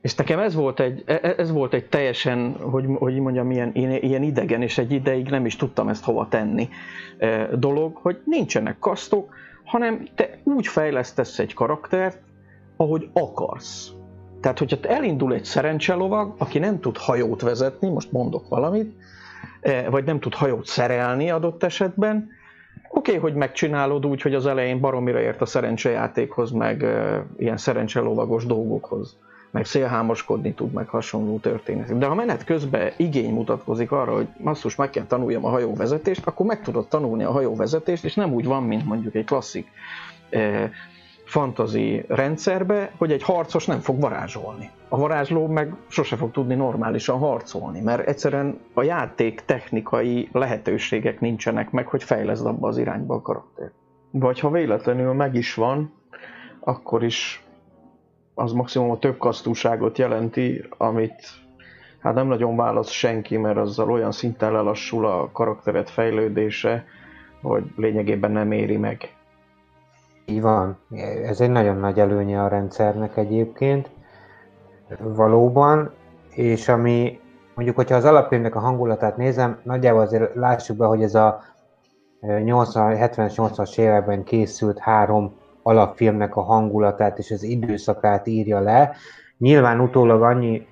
És 0.00 0.14
nekem 0.14 0.38
ez 0.38 0.54
volt 0.54 0.80
egy, 0.80 1.02
e, 1.06 1.18
e, 1.22 1.34
ez 1.36 1.50
volt 1.50 1.74
egy 1.74 1.86
teljesen, 1.86 2.56
hogy, 2.60 2.84
hogy 2.98 3.18
mondjam, 3.18 3.50
ilyen, 3.50 3.70
ilyen 3.74 4.22
idegen, 4.22 4.62
és 4.62 4.78
egy 4.78 4.92
ideig 4.92 5.28
nem 5.28 5.46
is 5.46 5.56
tudtam 5.56 5.88
ezt 5.88 6.04
hova 6.04 6.28
tenni 6.28 6.68
dolog, 7.54 7.96
hogy 7.96 8.20
nincsenek 8.24 8.78
kasztok, 8.78 9.34
hanem 9.64 10.08
te 10.14 10.38
úgy 10.44 10.66
fejlesztesz 10.66 11.38
egy 11.38 11.54
karaktert, 11.54 12.18
ahogy 12.76 13.08
akarsz. 13.12 13.92
Tehát, 14.40 14.58
hogyha 14.58 14.76
elindul 14.82 15.34
egy 15.34 15.44
szerencselovag, 15.44 16.34
aki 16.38 16.58
nem 16.58 16.80
tud 16.80 16.96
hajót 16.96 17.42
vezetni, 17.42 17.88
most 17.88 18.12
mondok 18.12 18.48
valamit, 18.48 18.94
vagy 19.90 20.04
nem 20.04 20.20
tud 20.20 20.34
hajót 20.34 20.66
szerelni 20.66 21.30
adott 21.30 21.62
esetben, 21.62 22.28
oké, 22.90 23.16
okay, 23.16 23.30
hogy 23.30 23.38
megcsinálod 23.38 24.06
úgy, 24.06 24.22
hogy 24.22 24.34
az 24.34 24.46
elején 24.46 24.80
baromira 24.80 25.20
ért 25.20 25.40
a 25.40 25.46
szerencsejátékhoz, 25.46 26.50
meg 26.50 26.86
ilyen 27.36 27.56
szerencselovagos 27.56 28.46
dolgokhoz 28.46 29.16
meg 29.50 29.64
szélhámoskodni 29.64 30.52
tud, 30.52 30.72
meg 30.72 30.88
hasonló 30.88 31.38
történetek. 31.38 31.96
De 31.96 32.06
ha 32.06 32.14
menet 32.14 32.44
közben 32.44 32.92
igény 32.96 33.32
mutatkozik 33.32 33.92
arra, 33.92 34.14
hogy 34.14 34.28
masszus, 34.36 34.76
meg 34.76 34.90
kell 34.90 35.04
tanuljam 35.04 35.44
a 35.44 35.48
hajóvezetést, 35.48 36.26
akkor 36.26 36.46
meg 36.46 36.62
tudod 36.62 36.88
tanulni 36.88 37.24
a 37.24 37.30
hajóvezetést, 37.30 38.04
és 38.04 38.14
nem 38.14 38.32
úgy 38.32 38.44
van, 38.44 38.62
mint 38.62 38.84
mondjuk 38.84 39.14
egy 39.14 39.24
klasszik 39.24 39.68
eh, 40.30 40.70
fantazi 41.28 42.04
rendszerbe, 42.08 42.90
hogy 42.96 43.12
egy 43.12 43.22
harcos 43.22 43.66
nem 43.66 43.80
fog 43.80 44.00
varázsolni. 44.00 44.70
A 44.88 44.98
varázsló 44.98 45.46
meg 45.46 45.74
sose 45.88 46.16
fog 46.16 46.30
tudni 46.30 46.54
normálisan 46.54 47.18
harcolni, 47.18 47.80
mert 47.80 48.06
egyszerűen 48.06 48.58
a 48.74 48.82
játék 48.82 49.42
technikai 49.44 50.28
lehetőségek 50.32 51.20
nincsenek 51.20 51.70
meg, 51.70 51.86
hogy 51.86 52.02
fejleszd 52.02 52.46
abba 52.46 52.68
az 52.68 52.78
irányba 52.78 53.14
a 53.14 53.22
karakter. 53.22 53.70
Vagy 54.10 54.40
ha 54.40 54.50
véletlenül 54.50 55.12
meg 55.12 55.34
is 55.34 55.54
van, 55.54 55.92
akkor 56.60 57.04
is 57.04 57.47
az 58.38 58.52
maximum 58.52 58.90
a 58.90 58.98
több 58.98 59.18
kasztúságot 59.18 59.98
jelenti, 59.98 60.64
amit 60.76 61.22
hát 61.98 62.14
nem 62.14 62.26
nagyon 62.26 62.56
válasz 62.56 62.90
senki, 62.90 63.36
mert 63.36 63.56
azzal 63.56 63.90
olyan 63.90 64.12
szinten 64.12 64.52
lelassul 64.52 65.06
a 65.06 65.30
karakteret 65.32 65.90
fejlődése, 65.90 66.84
hogy 67.42 67.64
lényegében 67.76 68.30
nem 68.30 68.52
éri 68.52 68.76
meg. 68.76 69.16
Így 70.26 70.40
van. 70.40 70.78
Ez 71.24 71.40
egy 71.40 71.50
nagyon 71.50 71.76
nagy 71.76 72.00
előnye 72.00 72.42
a 72.42 72.48
rendszernek 72.48 73.16
egyébként. 73.16 73.90
Valóban. 74.98 75.92
És 76.30 76.68
ami 76.68 77.20
mondjuk, 77.54 77.76
hogyha 77.76 77.96
az 77.96 78.04
alapfilmnek 78.04 78.54
a 78.54 78.60
hangulatát 78.60 79.16
nézem, 79.16 79.60
nagyjából 79.62 80.00
azért 80.00 80.34
lássuk 80.34 80.76
be, 80.76 80.86
hogy 80.86 81.02
ez 81.02 81.14
a 81.14 81.42
70-es, 82.22 83.32
80-as 83.36 83.78
években 83.78 84.24
készült 84.24 84.78
három 84.78 85.36
alapfilmnek 85.62 86.36
a 86.36 86.42
hangulatát 86.42 87.18
és 87.18 87.30
az 87.30 87.42
időszakát 87.42 88.26
írja 88.26 88.60
le. 88.60 88.92
Nyilván 89.38 89.80
utólag 89.80 90.22
annyi 90.22 90.66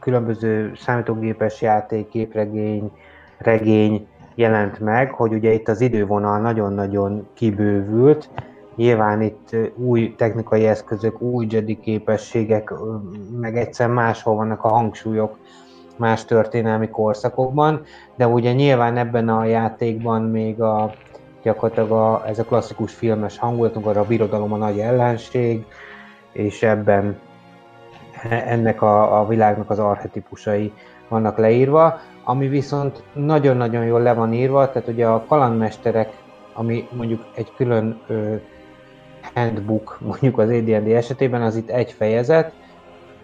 különböző 0.00 0.72
számítógépes 0.76 1.62
játék, 1.62 2.08
képregény, 2.08 2.90
regény 3.38 4.06
jelent 4.34 4.80
meg, 4.80 5.10
hogy 5.10 5.32
ugye 5.32 5.52
itt 5.52 5.68
az 5.68 5.80
idővonal 5.80 6.40
nagyon-nagyon 6.40 7.26
kibővült, 7.34 8.28
Nyilván 8.76 9.22
itt 9.22 9.56
új 9.76 10.14
technikai 10.14 10.66
eszközök, 10.66 11.20
új 11.20 11.46
Jedi 11.50 11.80
képességek, 11.80 12.72
meg 13.40 13.56
egyszer 13.56 13.88
máshol 13.88 14.34
vannak 14.34 14.64
a 14.64 14.68
hangsúlyok 14.68 15.38
más 15.96 16.24
történelmi 16.24 16.88
korszakokban, 16.88 17.82
de 18.16 18.26
ugye 18.26 18.52
nyilván 18.52 18.96
ebben 18.96 19.28
a 19.28 19.44
játékban 19.44 20.22
még 20.22 20.60
a 20.60 20.92
gyakorlatilag 21.46 21.90
a, 21.90 22.22
ez 22.26 22.38
a 22.38 22.44
klasszikus 22.44 22.94
filmes 22.94 23.38
hangulatunk, 23.38 23.86
arra 23.86 24.00
a 24.00 24.06
birodalom 24.06 24.52
a 24.52 24.56
nagy 24.56 24.78
ellenség, 24.78 25.64
és 26.32 26.62
ebben 26.62 27.18
ennek 28.30 28.82
a, 28.82 29.20
a 29.20 29.26
világnak 29.26 29.70
az 29.70 29.78
arhetipusai 29.78 30.72
vannak 31.08 31.38
leírva, 31.38 32.00
ami 32.24 32.48
viszont 32.48 33.02
nagyon-nagyon 33.12 33.84
jól 33.84 34.02
le 34.02 34.14
van 34.14 34.32
írva, 34.32 34.70
tehát 34.70 34.88
ugye 34.88 35.06
a 35.06 35.24
kalandmesterek, 35.28 36.12
ami 36.52 36.88
mondjuk 36.92 37.24
egy 37.34 37.52
külön 37.56 38.00
ö, 38.06 38.34
handbook, 39.34 39.98
mondjuk 40.00 40.38
az 40.38 40.48
AD&D 40.48 40.88
esetében, 40.88 41.42
az 41.42 41.56
itt 41.56 41.70
egy 41.70 41.92
fejezet, 41.92 42.52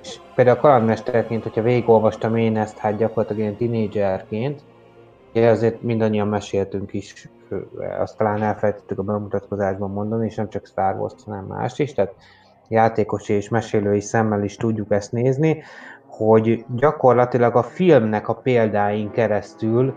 és 0.02 0.18
például 0.34 0.56
a 0.56 0.60
kalandmesterként, 0.60 1.42
hogyha 1.42 1.62
végigolvastam 1.62 2.36
én 2.36 2.56
ezt, 2.56 2.78
hát 2.78 2.96
gyakorlatilag 2.96 3.42
ilyen 3.42 3.56
tinédzserként, 3.56 4.60
ugye 5.34 5.48
azért 5.48 5.82
mindannyian 5.82 6.28
meséltünk 6.28 6.92
is 6.92 7.28
azt 8.00 8.16
talán 8.16 8.42
elfelejtettük 8.42 8.98
a 8.98 9.02
bemutatkozásban 9.02 9.90
mondani, 9.90 10.26
és 10.26 10.34
nem 10.34 10.48
csak 10.48 10.66
Star 10.66 10.94
Wars, 10.98 11.14
hanem 11.24 11.44
más 11.44 11.78
is, 11.78 11.94
tehát 11.94 12.14
játékosi 12.68 13.32
és 13.32 13.48
mesélői 13.48 14.00
szemmel 14.00 14.42
is 14.42 14.56
tudjuk 14.56 14.92
ezt 14.92 15.12
nézni, 15.12 15.62
hogy 16.06 16.64
gyakorlatilag 16.76 17.56
a 17.56 17.62
filmnek 17.62 18.28
a 18.28 18.34
példáin 18.34 19.10
keresztül 19.10 19.94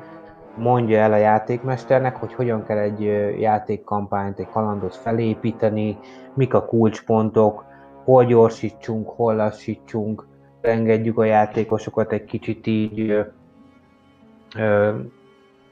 mondja 0.57 0.99
el 0.99 1.13
a 1.13 1.17
játékmesternek, 1.17 2.15
hogy 2.15 2.33
hogyan 2.33 2.65
kell 2.65 2.77
egy 2.77 3.01
játékkampányt, 3.39 4.39
egy 4.39 4.49
kalandot 4.49 4.95
felépíteni, 4.95 5.97
mik 6.33 6.53
a 6.53 6.65
kulcspontok, 6.65 7.65
hol 8.03 8.25
gyorsítsunk, 8.25 9.09
hol 9.09 9.35
lassítsunk, 9.35 10.27
engedjük 10.61 11.17
a 11.17 11.23
játékosokat 11.23 12.11
egy 12.11 12.25
kicsit 12.25 12.67
így 12.67 13.25
ö, 14.57 14.91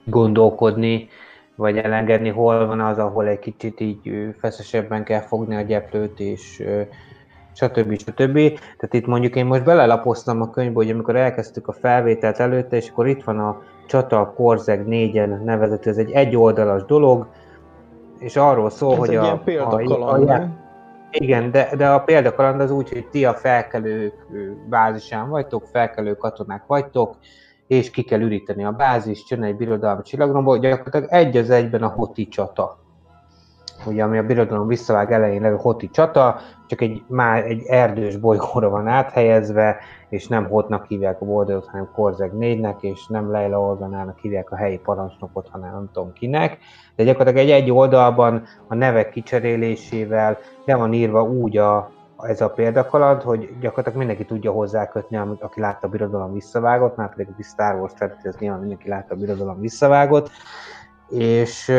gondolkodni, 0.05 1.07
vagy 1.63 1.77
elengedni, 1.77 2.29
hol 2.29 2.65
van 2.65 2.79
az, 2.79 2.97
ahol 2.97 3.27
egy 3.27 3.39
kicsit 3.39 3.79
így 3.79 4.33
feszesebben 4.39 5.03
kell 5.03 5.21
fogni 5.21 5.55
a 5.55 5.61
gyeplőt, 5.61 6.19
és 6.19 6.63
stb. 7.53 7.97
stb. 7.97 8.37
Tehát 8.77 8.93
itt 8.93 9.05
mondjuk 9.05 9.35
én 9.35 9.45
most 9.45 9.63
belelapoztam 9.63 10.41
a 10.41 10.49
könyvbe, 10.49 10.73
hogy 10.73 10.89
amikor 10.89 11.15
elkezdtük 11.15 11.67
a 11.67 11.71
felvételt 11.71 12.39
előtte, 12.39 12.75
és 12.75 12.89
akkor 12.89 13.07
itt 13.07 13.23
van 13.23 13.39
a 13.39 13.61
Csata 13.87 14.33
Korzeg 14.35 14.87
négyen 14.87 15.41
nevezetű, 15.45 15.89
ez 15.89 15.97
egy 15.97 16.11
egyoldalas 16.11 16.85
dolog, 16.85 17.27
és 18.19 18.35
arról 18.35 18.69
szól, 18.69 18.91
ez 18.91 18.97
hogy 18.97 19.15
a, 19.15 19.41
a, 19.45 19.81
a, 19.91 20.19
a, 20.19 20.47
igen, 21.11 21.51
de, 21.51 21.69
de 21.77 21.89
a 21.89 21.99
példakaland 21.99 22.61
az 22.61 22.71
úgy, 22.71 22.89
hogy 22.89 23.07
ti 23.11 23.25
a 23.25 23.33
felkelők 23.33 24.13
bázisán 24.69 25.29
vagytok, 25.29 25.63
felkelő 25.71 26.15
katonák 26.15 26.63
vagytok, 26.67 27.15
és 27.73 27.91
ki 27.91 28.03
kell 28.03 28.21
üríteni 28.21 28.63
a 28.65 28.71
bázist, 28.71 29.29
jön 29.29 29.43
egy 29.43 29.55
birodalmi 29.55 30.01
csillagromba, 30.01 30.57
gyakorlatilag 30.57 31.07
egy 31.09 31.37
az 31.37 31.49
egyben 31.49 31.83
a 31.83 31.87
hoti 31.87 32.27
csata. 32.27 32.81
ugye 33.85 34.03
ami 34.03 34.17
a 34.17 34.23
birodalom 34.23 34.67
visszavág 34.67 35.11
elején 35.11 35.41
levő 35.41 35.55
hoti 35.55 35.89
csata, 35.89 36.39
csak 36.67 36.81
egy, 36.81 37.03
már 37.07 37.43
egy 37.43 37.63
erdős 37.65 38.17
bolygóra 38.17 38.69
van 38.69 38.87
áthelyezve, 38.87 39.77
és 40.09 40.27
nem 40.27 40.47
Hotnak 40.47 40.85
hívják 40.85 41.21
a 41.21 41.25
boldogot, 41.25 41.67
hanem 41.67 41.89
Korzeg 41.95 42.31
4-nek, 42.39 42.81
és 42.81 43.07
nem 43.07 43.31
Leila 43.31 43.61
Organának 43.61 44.19
hívják 44.19 44.51
a 44.51 44.55
helyi 44.55 44.77
parancsnokot, 44.77 45.47
hanem 45.49 45.71
nem 45.71 45.89
tudom 45.93 46.13
kinek. 46.13 46.57
De 46.95 47.03
gyakorlatilag 47.03 47.47
egy 47.47 47.61
egy 47.61 47.71
oldalban 47.71 48.43
a 48.67 48.75
nevek 48.75 49.09
kicserélésével 49.09 50.37
le 50.65 50.75
van 50.75 50.93
írva 50.93 51.23
úgy 51.23 51.57
a, 51.57 51.91
ez 52.27 52.41
a 52.41 52.49
példakaland, 52.49 53.21
hogy 53.21 53.49
gyakorlatilag 53.59 53.97
mindenki 53.97 54.25
tudja 54.25 54.51
hozzákötni, 54.51 55.17
amit, 55.17 55.41
aki 55.41 55.59
látta 55.59 55.87
a 55.87 55.89
birodalom 55.89 56.33
visszavágott, 56.33 56.95
már 56.95 57.09
pedig 57.09 57.27
a 57.39 57.43
Star 57.43 57.75
Wars 57.75 57.93
felett, 57.95 58.25
ez 58.25 58.35
nyilván 58.39 58.59
mindenki 58.59 58.89
látta 58.89 59.13
a 59.13 59.17
birodalom 59.17 59.59
visszavágott, 59.59 60.29
és, 61.09 61.71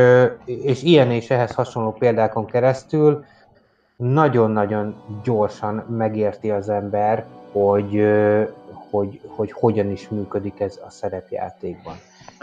és 0.45 0.83
ilyen 0.83 1.11
és 1.11 1.31
ehhez 1.31 1.55
hasonló 1.55 1.93
példákon 1.93 2.47
keresztül 2.47 3.25
nagyon-nagyon 3.97 4.95
gyorsan 5.23 5.75
megérti 5.75 6.51
az 6.51 6.69
ember, 6.69 7.25
hogy, 7.53 8.07
hogy, 8.91 9.21
hogy 9.27 9.53
hogyan 9.53 9.91
is 9.91 10.09
működik 10.09 10.61
ez 10.61 10.81
a 10.87 10.91
szerepjátékban. 10.91 11.95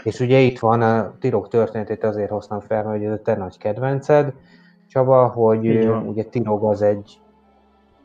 És 0.02 0.20
ugye 0.20 0.38
itt 0.38 0.58
van 0.58 0.82
a 0.82 1.12
Tirok 1.20 1.48
történetét 1.48 2.04
azért 2.04 2.30
hoztam 2.30 2.60
fel, 2.60 2.84
hogy 2.84 3.04
ez 3.04 3.12
a 3.12 3.22
te 3.22 3.36
nagy 3.36 3.58
kedvenced, 3.58 4.32
Csaba, 4.88 5.26
hogy 5.26 5.88
ugye 6.06 6.24
Tirog 6.24 6.64
az 6.64 6.82
egy 6.82 7.21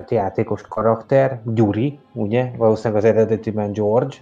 játékos 0.10 0.62
karakter, 0.62 1.42
Gyuri, 1.46 2.00
ugye, 2.14 2.52
valószínűleg 2.58 3.04
az 3.04 3.10
eredetiben 3.10 3.72
George. 3.72 4.16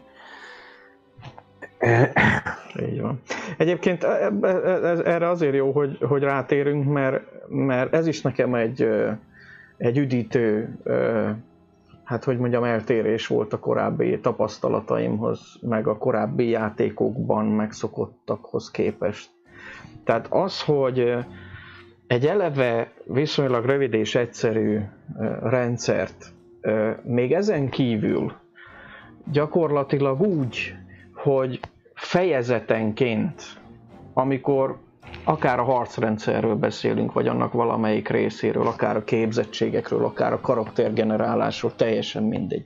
Így 2.89 3.01
van. 3.01 3.21
Egyébként 3.57 4.03
e, 4.03 4.31
e, 4.41 4.47
e, 4.47 4.87
ez, 4.87 4.99
erre 4.99 5.29
azért 5.29 5.55
jó, 5.55 5.71
hogy, 5.71 5.97
hogy 6.01 6.23
rátérünk, 6.23 6.85
mert, 6.85 7.23
mert 7.49 7.93
ez 7.93 8.07
is 8.07 8.21
nekem 8.21 8.55
egy, 8.55 8.89
egy 9.77 9.97
üdítő, 9.97 10.77
hát 12.03 12.23
hogy 12.23 12.37
mondjam, 12.37 12.63
eltérés 12.63 13.27
volt 13.27 13.53
a 13.53 13.59
korábbi 13.59 14.19
tapasztalataimhoz, 14.19 15.39
meg 15.61 15.87
a 15.87 15.97
korábbi 15.97 16.49
játékokban 16.49 17.45
megszokottakhoz 17.45 18.71
képest. 18.71 19.29
Tehát 20.03 20.27
az, 20.29 20.61
hogy 20.61 21.17
egy 22.07 22.25
eleve 22.25 22.91
viszonylag 23.05 23.65
rövid 23.65 23.93
és 23.93 24.15
egyszerű 24.15 24.79
rendszert 25.43 26.33
még 27.03 27.31
ezen 27.33 27.69
kívül 27.69 28.33
gyakorlatilag 29.31 30.21
úgy, 30.21 30.75
hogy 31.13 31.59
fejezetenként, 31.93 33.41
amikor 34.13 34.77
akár 35.23 35.59
a 35.59 35.63
harcrendszerről 35.63 36.55
beszélünk, 36.55 37.13
vagy 37.13 37.27
annak 37.27 37.53
valamelyik 37.53 38.09
részéről, 38.09 38.67
akár 38.67 38.95
a 38.95 39.03
képzettségekről, 39.03 40.05
akár 40.05 40.33
a 40.33 40.41
karaktergenerálásról, 40.41 41.75
teljesen 41.75 42.23
mindegy. 42.23 42.65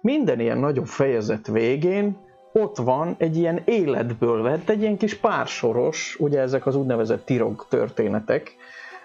Minden 0.00 0.40
ilyen 0.40 0.58
nagyobb 0.58 0.86
fejezet 0.86 1.46
végén 1.46 2.16
ott 2.58 2.76
van 2.76 3.14
egy 3.18 3.36
ilyen 3.36 3.62
életből 3.64 4.42
vett, 4.42 4.68
egy 4.68 4.80
ilyen 4.80 4.96
kis 4.96 5.14
pársoros, 5.14 6.16
ugye 6.18 6.40
ezek 6.40 6.66
az 6.66 6.76
úgynevezett 6.76 7.24
tirog 7.24 7.66
történetek, 7.68 8.56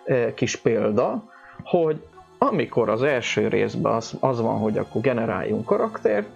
eh, 0.04 0.32
kis 0.36 0.56
példa, 0.56 1.24
hogy 1.64 2.02
amikor 2.38 2.90
az 2.90 3.04
első 3.04 3.48
részben 3.48 3.94
az, 3.94 4.18
az 4.20 4.42
van, 4.42 4.58
hogy 4.58 4.78
akkor 4.78 5.02
generáljunk 5.02 5.66
karaktert, 5.66 6.28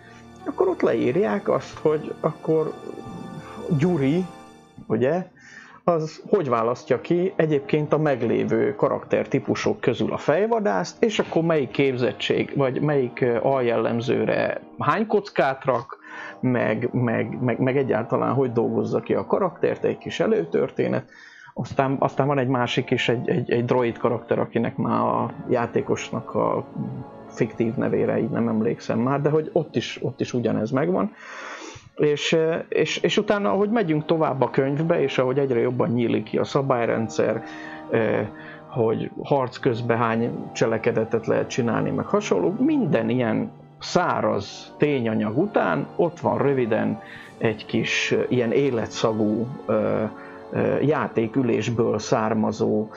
akkor 0.45 0.67
ott 0.67 0.81
leírják 0.81 1.49
azt, 1.49 1.77
hogy 1.77 2.13
akkor 2.19 2.73
Gyuri, 3.77 4.25
ugye, 4.87 5.27
az 5.83 6.21
hogy 6.29 6.49
választja 6.49 7.01
ki 7.01 7.33
egyébként 7.35 7.93
a 7.93 7.97
meglévő 7.97 8.75
karaktertípusok 8.75 9.81
közül 9.81 10.13
a 10.13 10.17
fejvadászt, 10.17 11.03
és 11.03 11.19
akkor 11.19 11.43
melyik 11.43 11.71
képzettség, 11.71 12.51
vagy 12.55 12.81
melyik 12.81 13.25
aljellemzőre 13.41 14.61
hány 14.79 15.07
kockát 15.07 15.65
rak, 15.65 16.02
meg, 16.43 16.89
meg, 16.91 17.37
meg, 17.41 17.59
meg 17.59 17.77
egyáltalán 17.77 18.33
hogy 18.33 18.51
dolgozza 18.51 18.99
ki 18.99 19.13
a 19.13 19.25
karaktert, 19.25 19.83
egy 19.83 19.97
kis 19.97 20.19
előtörténet. 20.19 21.09
Aztán, 21.53 21.95
aztán 21.99 22.27
van 22.27 22.37
egy 22.37 22.47
másik 22.47 22.91
is, 22.91 23.09
egy, 23.09 23.29
egy, 23.29 23.51
egy 23.51 23.65
droid 23.65 23.97
karakter, 23.97 24.39
akinek 24.39 24.77
már 24.77 25.01
a 25.01 25.31
játékosnak 25.49 26.35
a 26.35 26.65
fiktív 27.27 27.73
nevére 27.73 28.19
így 28.19 28.29
nem 28.29 28.47
emlékszem 28.47 28.99
már, 28.99 29.21
de 29.21 29.29
hogy 29.29 29.49
ott 29.53 29.75
is, 29.75 29.99
ott 30.01 30.19
is 30.19 30.33
ugyanez 30.33 30.71
megvan. 30.71 31.11
És, 31.95 32.37
és, 32.69 32.97
és 32.97 33.17
utána, 33.17 33.51
ahogy 33.51 33.69
megyünk 33.69 34.05
tovább 34.05 34.41
a 34.41 34.49
könyvbe, 34.49 35.01
és 35.01 35.17
ahogy 35.17 35.39
egyre 35.39 35.59
jobban 35.59 35.89
nyílik 35.89 36.23
ki 36.23 36.37
a 36.37 36.43
szabályrendszer, 36.43 37.43
hogy 38.67 39.11
harc 39.23 39.57
közben 39.57 39.97
hány 39.97 40.51
cselekedetet 40.53 41.27
lehet 41.27 41.49
csinálni, 41.49 41.89
meg 41.89 42.05
hasonló, 42.05 42.55
minden 42.59 43.09
ilyen 43.09 43.51
száraz 43.83 44.73
tényanyag 44.77 45.37
után 45.37 45.87
ott 45.95 46.19
van 46.19 46.37
röviden 46.37 47.01
egy 47.37 47.65
kis 47.65 48.15
ilyen 48.29 48.51
életszagú 48.51 49.47
játékülésből 50.81 51.99
származó 51.99 52.87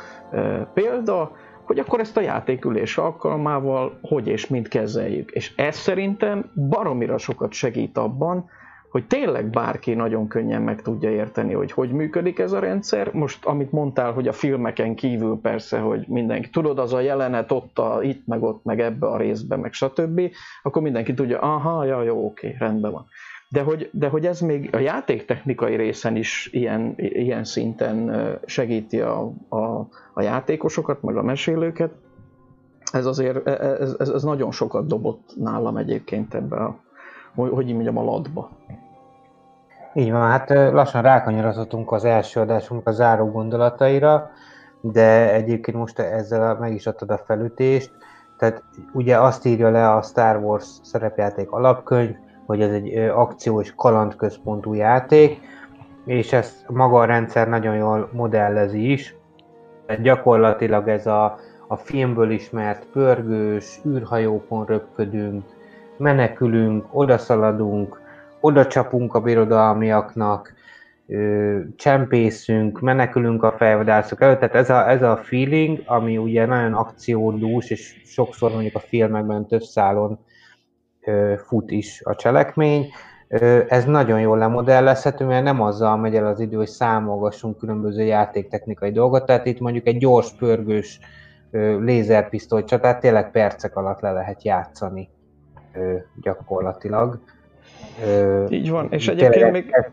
példa, 0.75 1.37
hogy 1.65 1.79
akkor 1.79 2.01
ezt 2.01 2.17
a 2.17 2.21
játékülés 2.21 2.99
alkalmával 2.99 3.99
hogy 4.03 4.27
és 4.27 4.47
mint 4.47 4.69
kezeljük. 4.69 5.31
És 5.31 5.53
ez 5.57 5.77
szerintem 5.77 6.51
baromira 6.69 7.19
sokat 7.19 7.53
segít 7.53 7.99
abban, 7.99 8.51
hogy 8.91 9.07
tényleg 9.07 9.51
bárki 9.51 9.95
nagyon 9.95 10.29
könnyen 10.29 10.63
meg 10.63 10.83
tudja 10.83 11.11
érteni, 11.11 11.53
hogy 11.53 11.73
hogy 11.73 11.91
működik 11.91 12.39
ez 12.39 12.53
a 12.53 12.59
rendszer. 12.59 13.13
Most, 13.13 13.45
amit 13.45 13.73
mondtál, 13.73 14.13
hogy 14.13 14.29
a 14.29 14.33
filmeken 14.33 14.95
kívül 14.95 15.39
persze, 15.43 15.79
hogy 15.79 16.05
mindenki, 16.09 16.51
tudod, 16.51 16.79
az 16.79 16.93
a 16.93 17.01
jelenet 17.01 17.53
ott, 17.53 17.79
a, 17.79 18.03
itt, 18.03 18.27
meg 18.27 18.43
ott, 18.43 18.65
meg 18.65 18.81
ebbe 18.81 19.07
a 19.07 19.17
részbe, 19.17 19.57
meg 19.57 19.73
stb., 19.73 20.21
akkor 20.63 20.83
mindenki 20.83 21.15
tudja, 21.15 21.39
aha, 21.39 21.85
ja, 21.85 22.03
jó, 22.03 22.25
oké, 22.25 22.57
rendben 22.59 22.93
van. 22.93 23.07
De 23.49 23.63
hogy, 23.63 23.91
de 23.93 24.09
hogy 24.09 24.27
ez 24.27 24.41
még 24.41 24.69
a 24.73 24.79
játéktechnikai 24.79 25.77
részen 25.77 26.17
is 26.17 26.49
ilyen, 26.53 26.95
ilyen 26.97 27.45
szinten 27.45 28.11
segíti 28.47 29.01
a, 29.01 29.33
a, 29.49 29.89
a 30.15 30.23
játékosokat, 30.23 31.03
meg 31.03 31.17
a 31.17 31.23
mesélőket, 31.23 31.93
ez 32.93 33.07
azért, 33.07 33.47
e, 33.47 33.51
e, 33.51 33.67
ez, 33.81 33.95
ez, 33.99 34.09
ez 34.09 34.23
nagyon 34.23 34.51
sokat 34.51 34.87
dobott 34.87 35.33
nálam 35.37 35.77
egyébként 35.77 36.35
ebbe 36.35 36.57
a, 36.57 36.85
hogy, 37.37 37.51
hogy 37.51 37.67
mondjam, 37.73 37.99
a 37.99 38.03
ladba. 38.03 38.51
Így 39.95 40.11
van, 40.11 40.29
hát 40.29 40.49
lassan 40.51 41.03
rákanyarodhatunk 41.03 41.93
az 41.93 42.05
első 42.05 42.41
adásunk 42.41 42.87
a 42.89 42.91
záró 42.91 43.31
gondolataira, 43.31 44.31
de 44.81 45.33
egyébként 45.33 45.77
most 45.77 45.99
ezzel 45.99 46.57
meg 46.61 46.73
is 46.73 46.87
adtad 46.87 47.11
a 47.11 47.19
felütést. 47.19 47.91
Tehát 48.39 48.63
ugye 48.93 49.19
azt 49.19 49.45
írja 49.47 49.71
le 49.71 49.91
a 49.91 50.03
Star 50.03 50.37
Wars 50.37 50.67
szerepjáték 50.83 51.51
alapkönyv, 51.51 52.17
hogy 52.47 52.61
ez 52.61 52.73
egy 52.73 52.97
akció 52.97 53.61
és 53.61 53.75
kalandközpontú 53.77 54.75
játék, 54.75 55.41
és 56.05 56.33
ezt 56.33 56.69
maga 56.69 56.99
a 56.99 57.05
rendszer 57.05 57.49
nagyon 57.49 57.77
jól 57.77 58.09
modellezi 58.13 58.93
is. 58.93 59.15
Gyakorlatilag 60.03 60.89
ez 60.89 61.07
a, 61.07 61.39
a 61.69 61.77
filmből 61.77 62.31
ismert 62.31 62.87
pörgős, 62.87 63.81
űrhajókon 63.87 64.65
röpködünk, 64.65 65.45
menekülünk, 65.99 66.87
odaszaladunk, 66.91 68.01
oda 68.41 68.67
csapunk 68.67 69.15
a 69.15 69.21
birodalmiaknak, 69.21 70.55
csempészünk, 71.77 72.81
menekülünk 72.81 73.43
a 73.43 73.53
fejvadászok 73.53 74.21
előtt, 74.21 74.39
tehát 74.39 74.55
ez 74.55 74.71
a, 74.71 74.91
ez 74.91 75.03
a 75.03 75.17
feeling, 75.17 75.83
ami 75.87 76.19
ugye 76.19 76.47
nagyon 76.47 76.75
akciódús, 76.75 77.71
és 77.71 78.03
sokszor 78.05 78.53
mondjuk 78.53 78.75
a 78.75 78.81
filmekben 78.81 79.47
több 79.47 79.63
szálon 79.63 80.19
fut 81.47 81.71
is 81.71 82.01
a 82.05 82.15
cselekmény, 82.15 82.89
ez 83.69 83.85
nagyon 83.85 84.21
jól 84.21 84.39
lemodellezhető, 84.39 85.25
mert 85.25 85.45
nem 85.45 85.63
azzal 85.63 85.97
megy 85.97 86.15
el 86.15 86.27
az 86.27 86.41
idő, 86.41 86.57
hogy 86.57 86.67
számolgassunk 86.67 87.59
különböző 87.59 88.03
játéktechnikai 88.03 88.91
dolgot, 88.91 89.27
tehát 89.27 89.47
itt 89.47 89.61
mondjuk 89.61 89.87
egy 89.87 89.99
gyors, 89.99 90.33
pörgős 90.39 91.01
lézerpisztoly 91.81 92.65
csatát 92.65 93.01
tényleg 93.01 93.31
percek 93.31 93.77
alatt 93.77 94.01
le 94.01 94.13
lehet 94.13 94.45
játszani 94.45 95.09
gyakorlatilag. 96.21 97.19
Így 98.49 98.71
van, 98.71 98.87
és 98.91 99.09
egyébként 99.09 99.53
még... 99.53 99.69
Ezt 99.71 99.91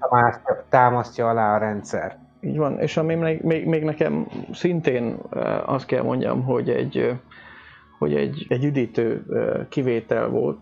támasztja 0.69 1.29
alá 1.29 1.55
a 1.55 1.57
rendszer. 1.57 2.17
Így 2.41 2.57
van, 2.57 2.79
és 2.79 2.97
ami 2.97 3.15
még, 3.15 3.41
még, 3.41 3.65
még 3.65 3.83
nekem 3.83 4.27
szintén 4.53 5.17
azt 5.65 5.85
kell 5.85 6.03
mondjam, 6.03 6.43
hogy 6.43 6.69
egy, 6.69 7.19
hogy 7.99 8.15
egy, 8.15 8.45
egy 8.49 8.65
üdítő 8.65 9.25
kivétel 9.69 10.27
volt. 10.27 10.57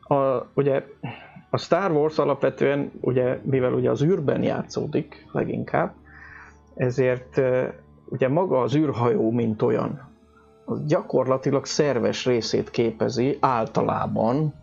A, 0.00 0.46
ugye 0.54 0.82
a 1.50 1.58
Star 1.58 1.90
Wars 1.90 2.18
alapvetően, 2.18 2.92
ugye, 3.00 3.38
mivel 3.42 3.72
ugye 3.72 3.90
az 3.90 4.02
űrben 4.02 4.42
játszódik 4.42 5.26
leginkább, 5.32 5.94
ezért 6.74 7.40
ugye 8.04 8.28
maga 8.28 8.60
az 8.60 8.76
űrhajó, 8.76 9.30
mint 9.30 9.62
olyan, 9.62 10.11
az 10.64 10.84
gyakorlatilag 10.86 11.66
szerves 11.66 12.24
részét 12.24 12.70
képezi 12.70 13.36
általában 13.40 14.54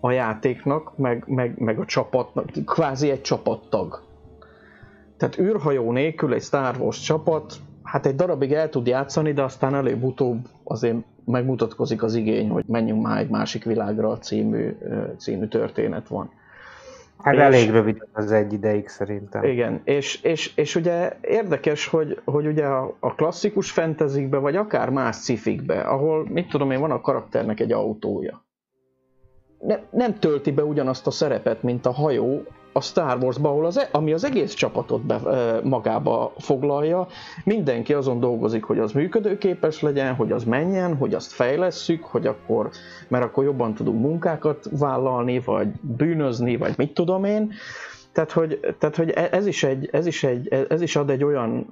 a 0.00 0.10
játéknak, 0.10 0.96
meg, 0.98 1.24
meg, 1.26 1.58
meg 1.58 1.78
a 1.78 1.84
csapatnak, 1.84 2.46
kvázi 2.64 3.10
egy 3.10 3.20
csapattag. 3.20 4.02
Tehát 5.16 5.38
űrhajó 5.38 5.92
nélkül 5.92 6.32
egy 6.34 6.42
Star 6.42 6.76
Wars 6.78 7.00
csapat, 7.00 7.54
hát 7.82 8.06
egy 8.06 8.14
darabig 8.14 8.52
el 8.52 8.68
tud 8.68 8.86
játszani, 8.86 9.32
de 9.32 9.42
aztán 9.42 9.74
előbb-utóbb 9.74 10.48
azért 10.64 10.96
megmutatkozik 11.24 12.02
az 12.02 12.14
igény, 12.14 12.48
hogy 12.48 12.64
menjünk 12.66 13.02
már 13.02 13.18
egy 13.18 13.28
másik 13.28 13.64
világra 13.64 14.18
című, 14.18 14.76
című 15.16 15.46
történet 15.46 16.08
van. 16.08 16.30
Hát 17.18 17.34
és, 17.34 17.40
elég 17.40 17.70
rövid 17.70 18.06
az 18.12 18.32
egy 18.32 18.52
ideig 18.52 18.88
szerintem. 18.88 19.44
Igen, 19.44 19.80
és, 19.84 20.22
és, 20.22 20.56
és 20.56 20.74
ugye 20.74 21.16
érdekes, 21.20 21.86
hogy, 21.86 22.20
hogy 22.24 22.46
ugye 22.46 22.64
a, 22.64 22.96
a 23.00 23.14
klasszikus 23.14 23.70
fentezikbe, 23.70 24.38
vagy 24.38 24.56
akár 24.56 24.90
más 24.90 25.16
cifikbe, 25.16 25.80
ahol, 25.80 26.26
mit 26.28 26.48
tudom 26.48 26.70
én, 26.70 26.80
van 26.80 26.90
a 26.90 27.00
karakternek 27.00 27.60
egy 27.60 27.72
autója. 27.72 28.44
Ne, 29.58 29.78
nem 29.90 30.18
tölti 30.18 30.52
be 30.52 30.64
ugyanazt 30.64 31.06
a 31.06 31.10
szerepet, 31.10 31.62
mint 31.62 31.86
a 31.86 31.92
hajó, 31.92 32.42
a 32.76 32.80
Star 32.80 33.18
Wars-ba, 33.22 33.48
ahol 33.48 33.66
az, 33.66 33.78
e- 33.78 33.88
ami 33.92 34.12
az 34.12 34.24
egész 34.24 34.54
csapatot 34.54 35.02
be, 35.02 35.20
magába 35.62 36.32
foglalja, 36.38 37.06
mindenki 37.44 37.92
azon 37.92 38.20
dolgozik, 38.20 38.64
hogy 38.64 38.78
az 38.78 38.92
működőképes 38.92 39.80
legyen, 39.80 40.14
hogy 40.14 40.32
az 40.32 40.44
menjen, 40.44 40.96
hogy 40.96 41.14
azt 41.14 41.32
fejlesszük, 41.32 42.04
hogy 42.04 42.26
akkor, 42.26 42.70
mert 43.08 43.24
akkor 43.24 43.44
jobban 43.44 43.74
tudunk 43.74 44.00
munkákat 44.00 44.68
vállalni, 44.70 45.38
vagy 45.40 45.68
bűnözni, 45.80 46.56
vagy 46.56 46.74
mit 46.76 46.94
tudom 46.94 47.24
én. 47.24 47.52
Tehát, 48.12 48.32
hogy, 48.32 48.60
tehát, 48.78 48.96
hogy 48.96 49.10
e- 49.10 49.28
ez, 49.32 49.46
is 49.46 49.64
egy, 49.64 49.88
ez, 49.92 50.06
is 50.06 50.24
egy, 50.24 50.48
ez 50.68 50.80
is 50.80 50.96
ad 50.96 51.10
egy 51.10 51.24
olyan 51.24 51.66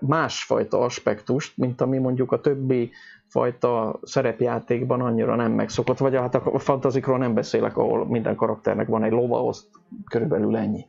másfajta 0.00 0.78
aspektust, 0.80 1.52
mint 1.56 1.80
ami 1.80 1.98
mondjuk 1.98 2.32
a 2.32 2.40
többi 2.40 2.90
fajta 3.28 3.98
szerepjátékban 4.02 5.00
annyira 5.00 5.34
nem 5.34 5.52
megszokott, 5.52 5.98
vagy 5.98 6.14
hát 6.14 6.34
a 6.34 6.58
fantazikról 6.58 7.18
nem 7.18 7.34
beszélek, 7.34 7.76
ahol 7.76 8.06
minden 8.06 8.36
karakternek 8.36 8.86
van 8.86 9.04
egy 9.04 9.12
lova, 9.12 9.48
az 9.48 9.68
körülbelül 10.10 10.56
ennyi. 10.56 10.86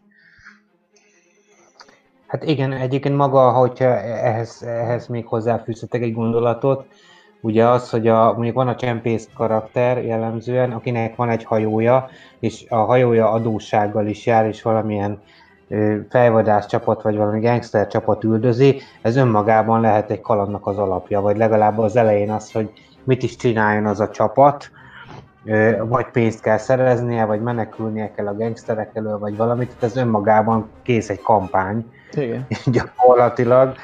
Hát 2.27 2.43
igen, 2.43 2.71
egyébként 2.71 3.15
maga, 3.15 3.51
hogyha 3.51 3.85
ehhez, 3.99 4.63
ehhez 4.63 5.07
még 5.07 5.25
hozzáfűzhetek 5.25 6.01
egy 6.01 6.13
gondolatot, 6.13 6.87
ugye 7.41 7.67
az, 7.67 7.89
hogy 7.89 8.07
a, 8.07 8.33
mondjuk 8.33 8.55
van 8.55 8.67
a 8.67 8.75
csempész 8.75 9.29
karakter 9.33 10.05
jellemzően, 10.05 10.71
akinek 10.71 11.15
van 11.15 11.29
egy 11.29 11.43
hajója, 11.43 12.09
és 12.39 12.65
a 12.69 12.75
hajója 12.75 13.31
adóssággal 13.31 14.07
is 14.07 14.25
jár, 14.25 14.45
és 14.45 14.61
valamilyen 14.61 15.21
fejvadász 16.09 16.65
csapat, 16.67 17.01
vagy 17.01 17.15
valami 17.15 17.39
gangster 17.39 17.87
csapat 17.87 18.23
üldözi, 18.23 18.81
ez 19.01 19.15
önmagában 19.15 19.81
lehet 19.81 20.11
egy 20.11 20.21
kalandnak 20.21 20.67
az 20.67 20.77
alapja, 20.77 21.21
vagy 21.21 21.37
legalább 21.37 21.77
az 21.77 21.95
elején 21.95 22.31
az, 22.31 22.51
hogy 22.51 22.71
mit 23.03 23.23
is 23.23 23.35
csináljon 23.35 23.85
az 23.85 23.99
a 23.99 24.09
csapat, 24.09 24.71
vagy 25.87 26.05
pénzt 26.11 26.41
kell 26.41 26.57
szereznie, 26.57 27.25
vagy 27.25 27.41
menekülnie 27.41 28.11
kell 28.11 28.27
a 28.27 28.35
gangsterek 28.35 28.89
elől, 28.93 29.19
vagy 29.19 29.37
valamit, 29.37 29.67
tehát 29.67 29.83
ez 29.83 29.97
önmagában 29.97 30.69
kész 30.83 31.09
egy 31.09 31.21
kampány. 31.21 31.91
Igen. 32.13 32.47
Gyakorlatilag, 32.65 33.75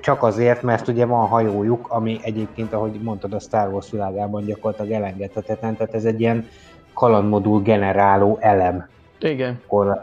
csak 0.00 0.22
azért, 0.22 0.62
mert 0.62 0.88
ugye 0.88 1.06
van 1.06 1.26
hajójuk, 1.26 1.86
ami 1.88 2.18
egyébként, 2.22 2.72
ahogy 2.72 3.00
mondtad, 3.02 3.32
a 3.32 3.38
Star 3.38 3.68
Wars 3.68 3.90
világában 3.90 4.44
gyakorlatilag 4.44 4.92
elengedhetetlen, 4.92 5.76
tehát 5.76 5.94
ez 5.94 6.04
egy 6.04 6.20
ilyen 6.20 6.48
kalandmodul 6.94 7.62
generáló 7.62 8.38
elem 8.40 8.88
igen. 9.18 9.60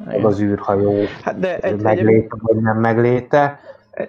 Igen. 0.08 0.24
az 0.24 0.42
űrhajó 0.42 0.94
hát 1.22 1.40
de 1.40 1.58
egy, 1.58 1.82
megléte, 1.82 2.36
vagy 2.40 2.62
nem 2.62 2.78
megléte. 2.78 3.60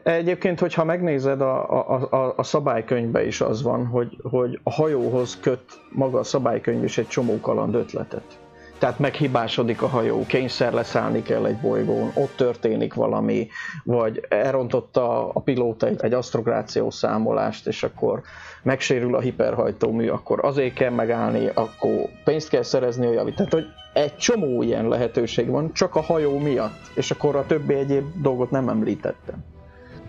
Egyébként, 0.02 0.60
hogyha 0.60 0.84
megnézed, 0.84 1.40
a, 1.40 1.70
a, 1.90 2.08
a, 2.10 2.34
a 2.36 2.42
szabálykönyvben 2.42 3.26
is 3.26 3.40
az 3.40 3.62
van, 3.62 3.86
hogy, 3.86 4.18
hogy 4.22 4.60
a 4.62 4.70
hajóhoz 4.70 5.40
köt 5.40 5.64
maga 5.90 6.18
a 6.18 6.22
szabálykönyv 6.22 6.84
is 6.84 6.98
egy 6.98 7.08
csomó 7.08 7.40
kaland 7.40 7.74
ötletet. 7.74 8.38
Tehát 8.78 8.98
meghibásodik 8.98 9.82
a 9.82 9.86
hajó, 9.86 10.24
kényszer 10.26 10.72
leszállni 10.72 11.22
kell 11.22 11.46
egy 11.46 11.56
bolygón, 11.56 12.10
ott 12.14 12.36
történik 12.36 12.94
valami, 12.94 13.48
vagy 13.84 14.26
elrontotta 14.28 15.28
a 15.32 15.40
pilóta 15.40 15.86
egy, 15.86 15.96
egy 16.00 16.12
asztrográciós 16.12 16.94
számolást, 16.94 17.66
és 17.66 17.82
akkor 17.82 18.22
megsérül 18.66 19.14
a 19.14 19.20
hiperhajtómű, 19.20 20.08
akkor 20.08 20.44
azért 20.44 20.74
kell 20.74 20.90
megállni, 20.90 21.50
akkor 21.54 22.08
pénzt 22.24 22.48
kell 22.48 22.62
szerezni 22.62 23.06
olyan, 23.06 23.34
tehát 23.34 23.52
hogy 23.52 23.66
egy 23.92 24.16
csomó 24.16 24.62
ilyen 24.62 24.88
lehetőség 24.88 25.48
van, 25.50 25.72
csak 25.72 25.94
a 25.94 26.00
hajó 26.00 26.38
miatt, 26.38 26.90
és 26.94 27.10
akkor 27.10 27.36
a 27.36 27.46
többi 27.46 27.74
egyéb 27.74 28.04
dolgot 28.22 28.50
nem 28.50 28.68
említettem. 28.68 29.44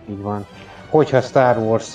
Így 0.08 0.22
van. 0.22 0.46
Hogyha 0.90 1.20
Star 1.20 1.56
Wars 1.56 1.94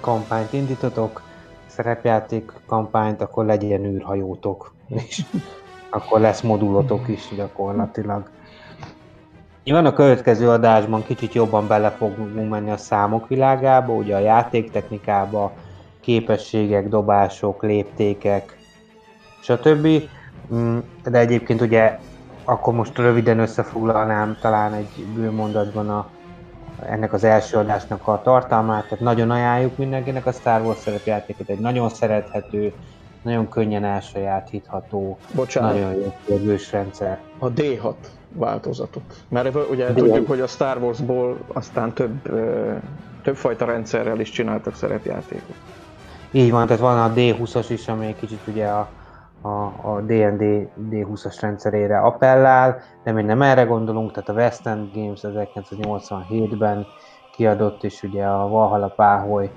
kampányt 0.00 0.52
indítotok, 0.52 1.22
szerepjáték 1.66 2.52
kampányt, 2.66 3.20
akkor 3.20 3.44
legyen 3.44 3.84
űrhajótok, 3.84 4.72
és 4.88 5.22
akkor 5.90 6.20
lesz 6.20 6.40
modulotok 6.40 7.08
is 7.08 7.28
gyakorlatilag. 7.36 8.30
Nyilván 9.64 9.86
a 9.86 9.92
következő 9.92 10.48
adásban 10.48 11.04
kicsit 11.04 11.32
jobban 11.32 11.66
bele 11.66 11.90
fogunk 11.90 12.48
menni 12.48 12.70
a 12.70 12.76
számok 12.76 13.28
világába, 13.28 13.92
ugye 13.92 14.14
a 14.14 14.18
játéktechnikába, 14.18 15.52
képességek, 16.00 16.88
dobások, 16.88 17.62
léptékek, 17.62 18.56
stb. 19.40 19.88
Mm, 20.54 20.78
de 21.04 21.18
egyébként 21.18 21.60
ugye 21.60 21.98
akkor 22.44 22.74
most 22.74 22.98
röviden 22.98 23.38
összefoglalnám 23.38 24.36
talán 24.40 24.72
egy 24.72 25.04
bőmondatban 25.14 25.88
a, 25.88 26.08
ennek 26.86 27.12
az 27.12 27.24
első 27.24 27.56
adásnak 27.56 28.06
a 28.08 28.20
tartalmát, 28.22 28.82
tehát 28.82 29.00
nagyon 29.00 29.30
ajánljuk 29.30 29.76
mindenkinek 29.76 30.26
a 30.26 30.32
Star 30.32 30.60
Wars 30.60 30.78
szerepjátékot, 30.78 31.48
egy 31.48 31.58
nagyon 31.58 31.88
szerethető, 31.88 32.72
nagyon 33.22 33.48
könnyen 33.48 33.84
elsajátítható, 33.84 35.18
Bocsánat. 35.34 35.72
nagyon 35.72 35.94
jó 35.94 36.14
kérdős 36.26 36.72
rendszer. 36.72 37.18
A 37.38 37.52
D6 37.52 37.94
változatot. 38.32 39.24
Mert 39.28 39.70
ugye 39.70 39.88
D6. 39.88 39.94
tudjuk, 39.94 40.28
hogy 40.28 40.40
a 40.40 40.46
Star 40.46 40.82
Warsból 40.82 41.38
aztán 41.52 41.92
több, 41.92 42.22
többfajta 43.22 43.64
rendszerrel 43.64 44.20
is 44.20 44.30
csináltak 44.30 44.74
szerepjátékot. 44.74 45.56
Így 46.32 46.50
van, 46.50 46.66
tehát 46.66 46.82
van 46.82 46.98
a 46.98 47.12
D20-as 47.14 47.66
is, 47.68 47.88
ami 47.88 48.14
kicsit 48.14 48.46
ugye 48.46 48.66
a, 48.66 48.88
a, 49.40 49.48
a 49.82 50.00
D&D 50.00 50.68
D20-as 50.90 51.38
rendszerére 51.40 51.98
appellál, 51.98 52.80
de 53.04 53.12
mi 53.12 53.22
nem 53.22 53.42
erre 53.42 53.62
gondolunk, 53.62 54.10
tehát 54.10 54.28
a 54.28 54.32
West 54.32 54.66
End 54.66 54.94
Games 54.94 55.20
1987-ben 55.22 56.86
kiadott, 57.30 57.84
és 57.84 58.02
ugye 58.02 58.24
a 58.24 58.48
Valhalla 58.48 58.88
Páholy 58.88 59.50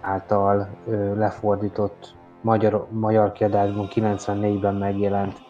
által 0.00 0.68
ö, 0.86 1.16
lefordított 1.18 2.14
magyar, 2.42 2.86
magyar 2.90 3.32
kiadásban 3.32 3.88
94-ben 3.94 4.74
megjelent 4.74 5.42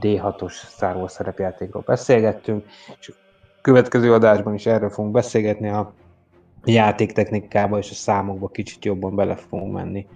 D6-os 0.00 0.52
Star 0.52 0.96
Wars 0.96 1.12
szerepjátékról 1.12 1.82
beszélgettünk, 1.86 2.64
és 2.98 3.12
következő 3.60 4.12
adásban 4.12 4.54
is 4.54 4.66
erről 4.66 4.90
fogunk 4.90 5.12
beszélgetni, 5.12 5.68
a 5.68 5.92
játéktechnikába 6.64 7.78
és 7.78 7.90
a 7.90 7.94
számokba 7.94 8.48
kicsit 8.48 8.84
jobban 8.84 9.16
bele 9.16 9.36
fogunk 9.36 9.72
menni. 9.72 10.06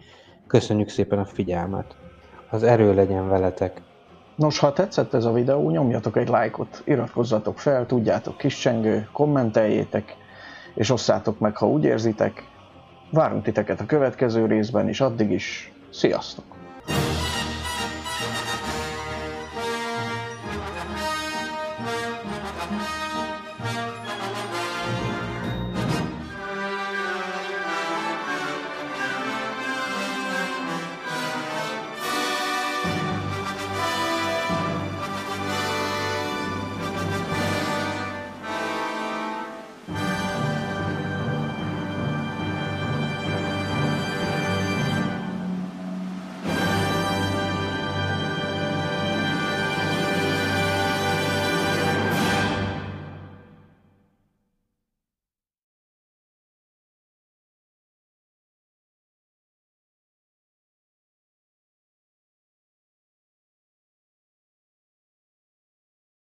Köszönjük 0.47 0.89
szépen 0.89 1.19
a 1.19 1.25
figyelmet! 1.25 1.97
Az 2.51 2.63
erő 2.63 2.95
legyen 2.95 3.29
veletek! 3.29 3.83
Nos, 4.37 4.59
ha 4.59 4.73
tetszett 4.73 5.15
ez 5.15 5.25
a 5.25 5.33
videó, 5.33 5.71
nyomjatok 5.71 6.17
egy 6.17 6.29
lájkot, 6.29 6.83
iratkozzatok 6.85 7.59
fel, 7.59 7.87
tudjátok 7.87 8.37
kiscsengő, 8.37 9.09
kommenteljétek, 9.13 10.17
és 10.75 10.91
osszátok 10.91 11.39
meg, 11.39 11.57
ha 11.57 11.69
úgy 11.69 11.85
érzitek. 11.85 12.45
Várunk 13.11 13.43
titeket 13.43 13.81
a 13.81 13.87
következő 13.87 14.47
részben, 14.47 14.89
és 14.89 15.01
addig 15.01 15.31
is 15.31 15.73
sziasztok! 15.91 16.64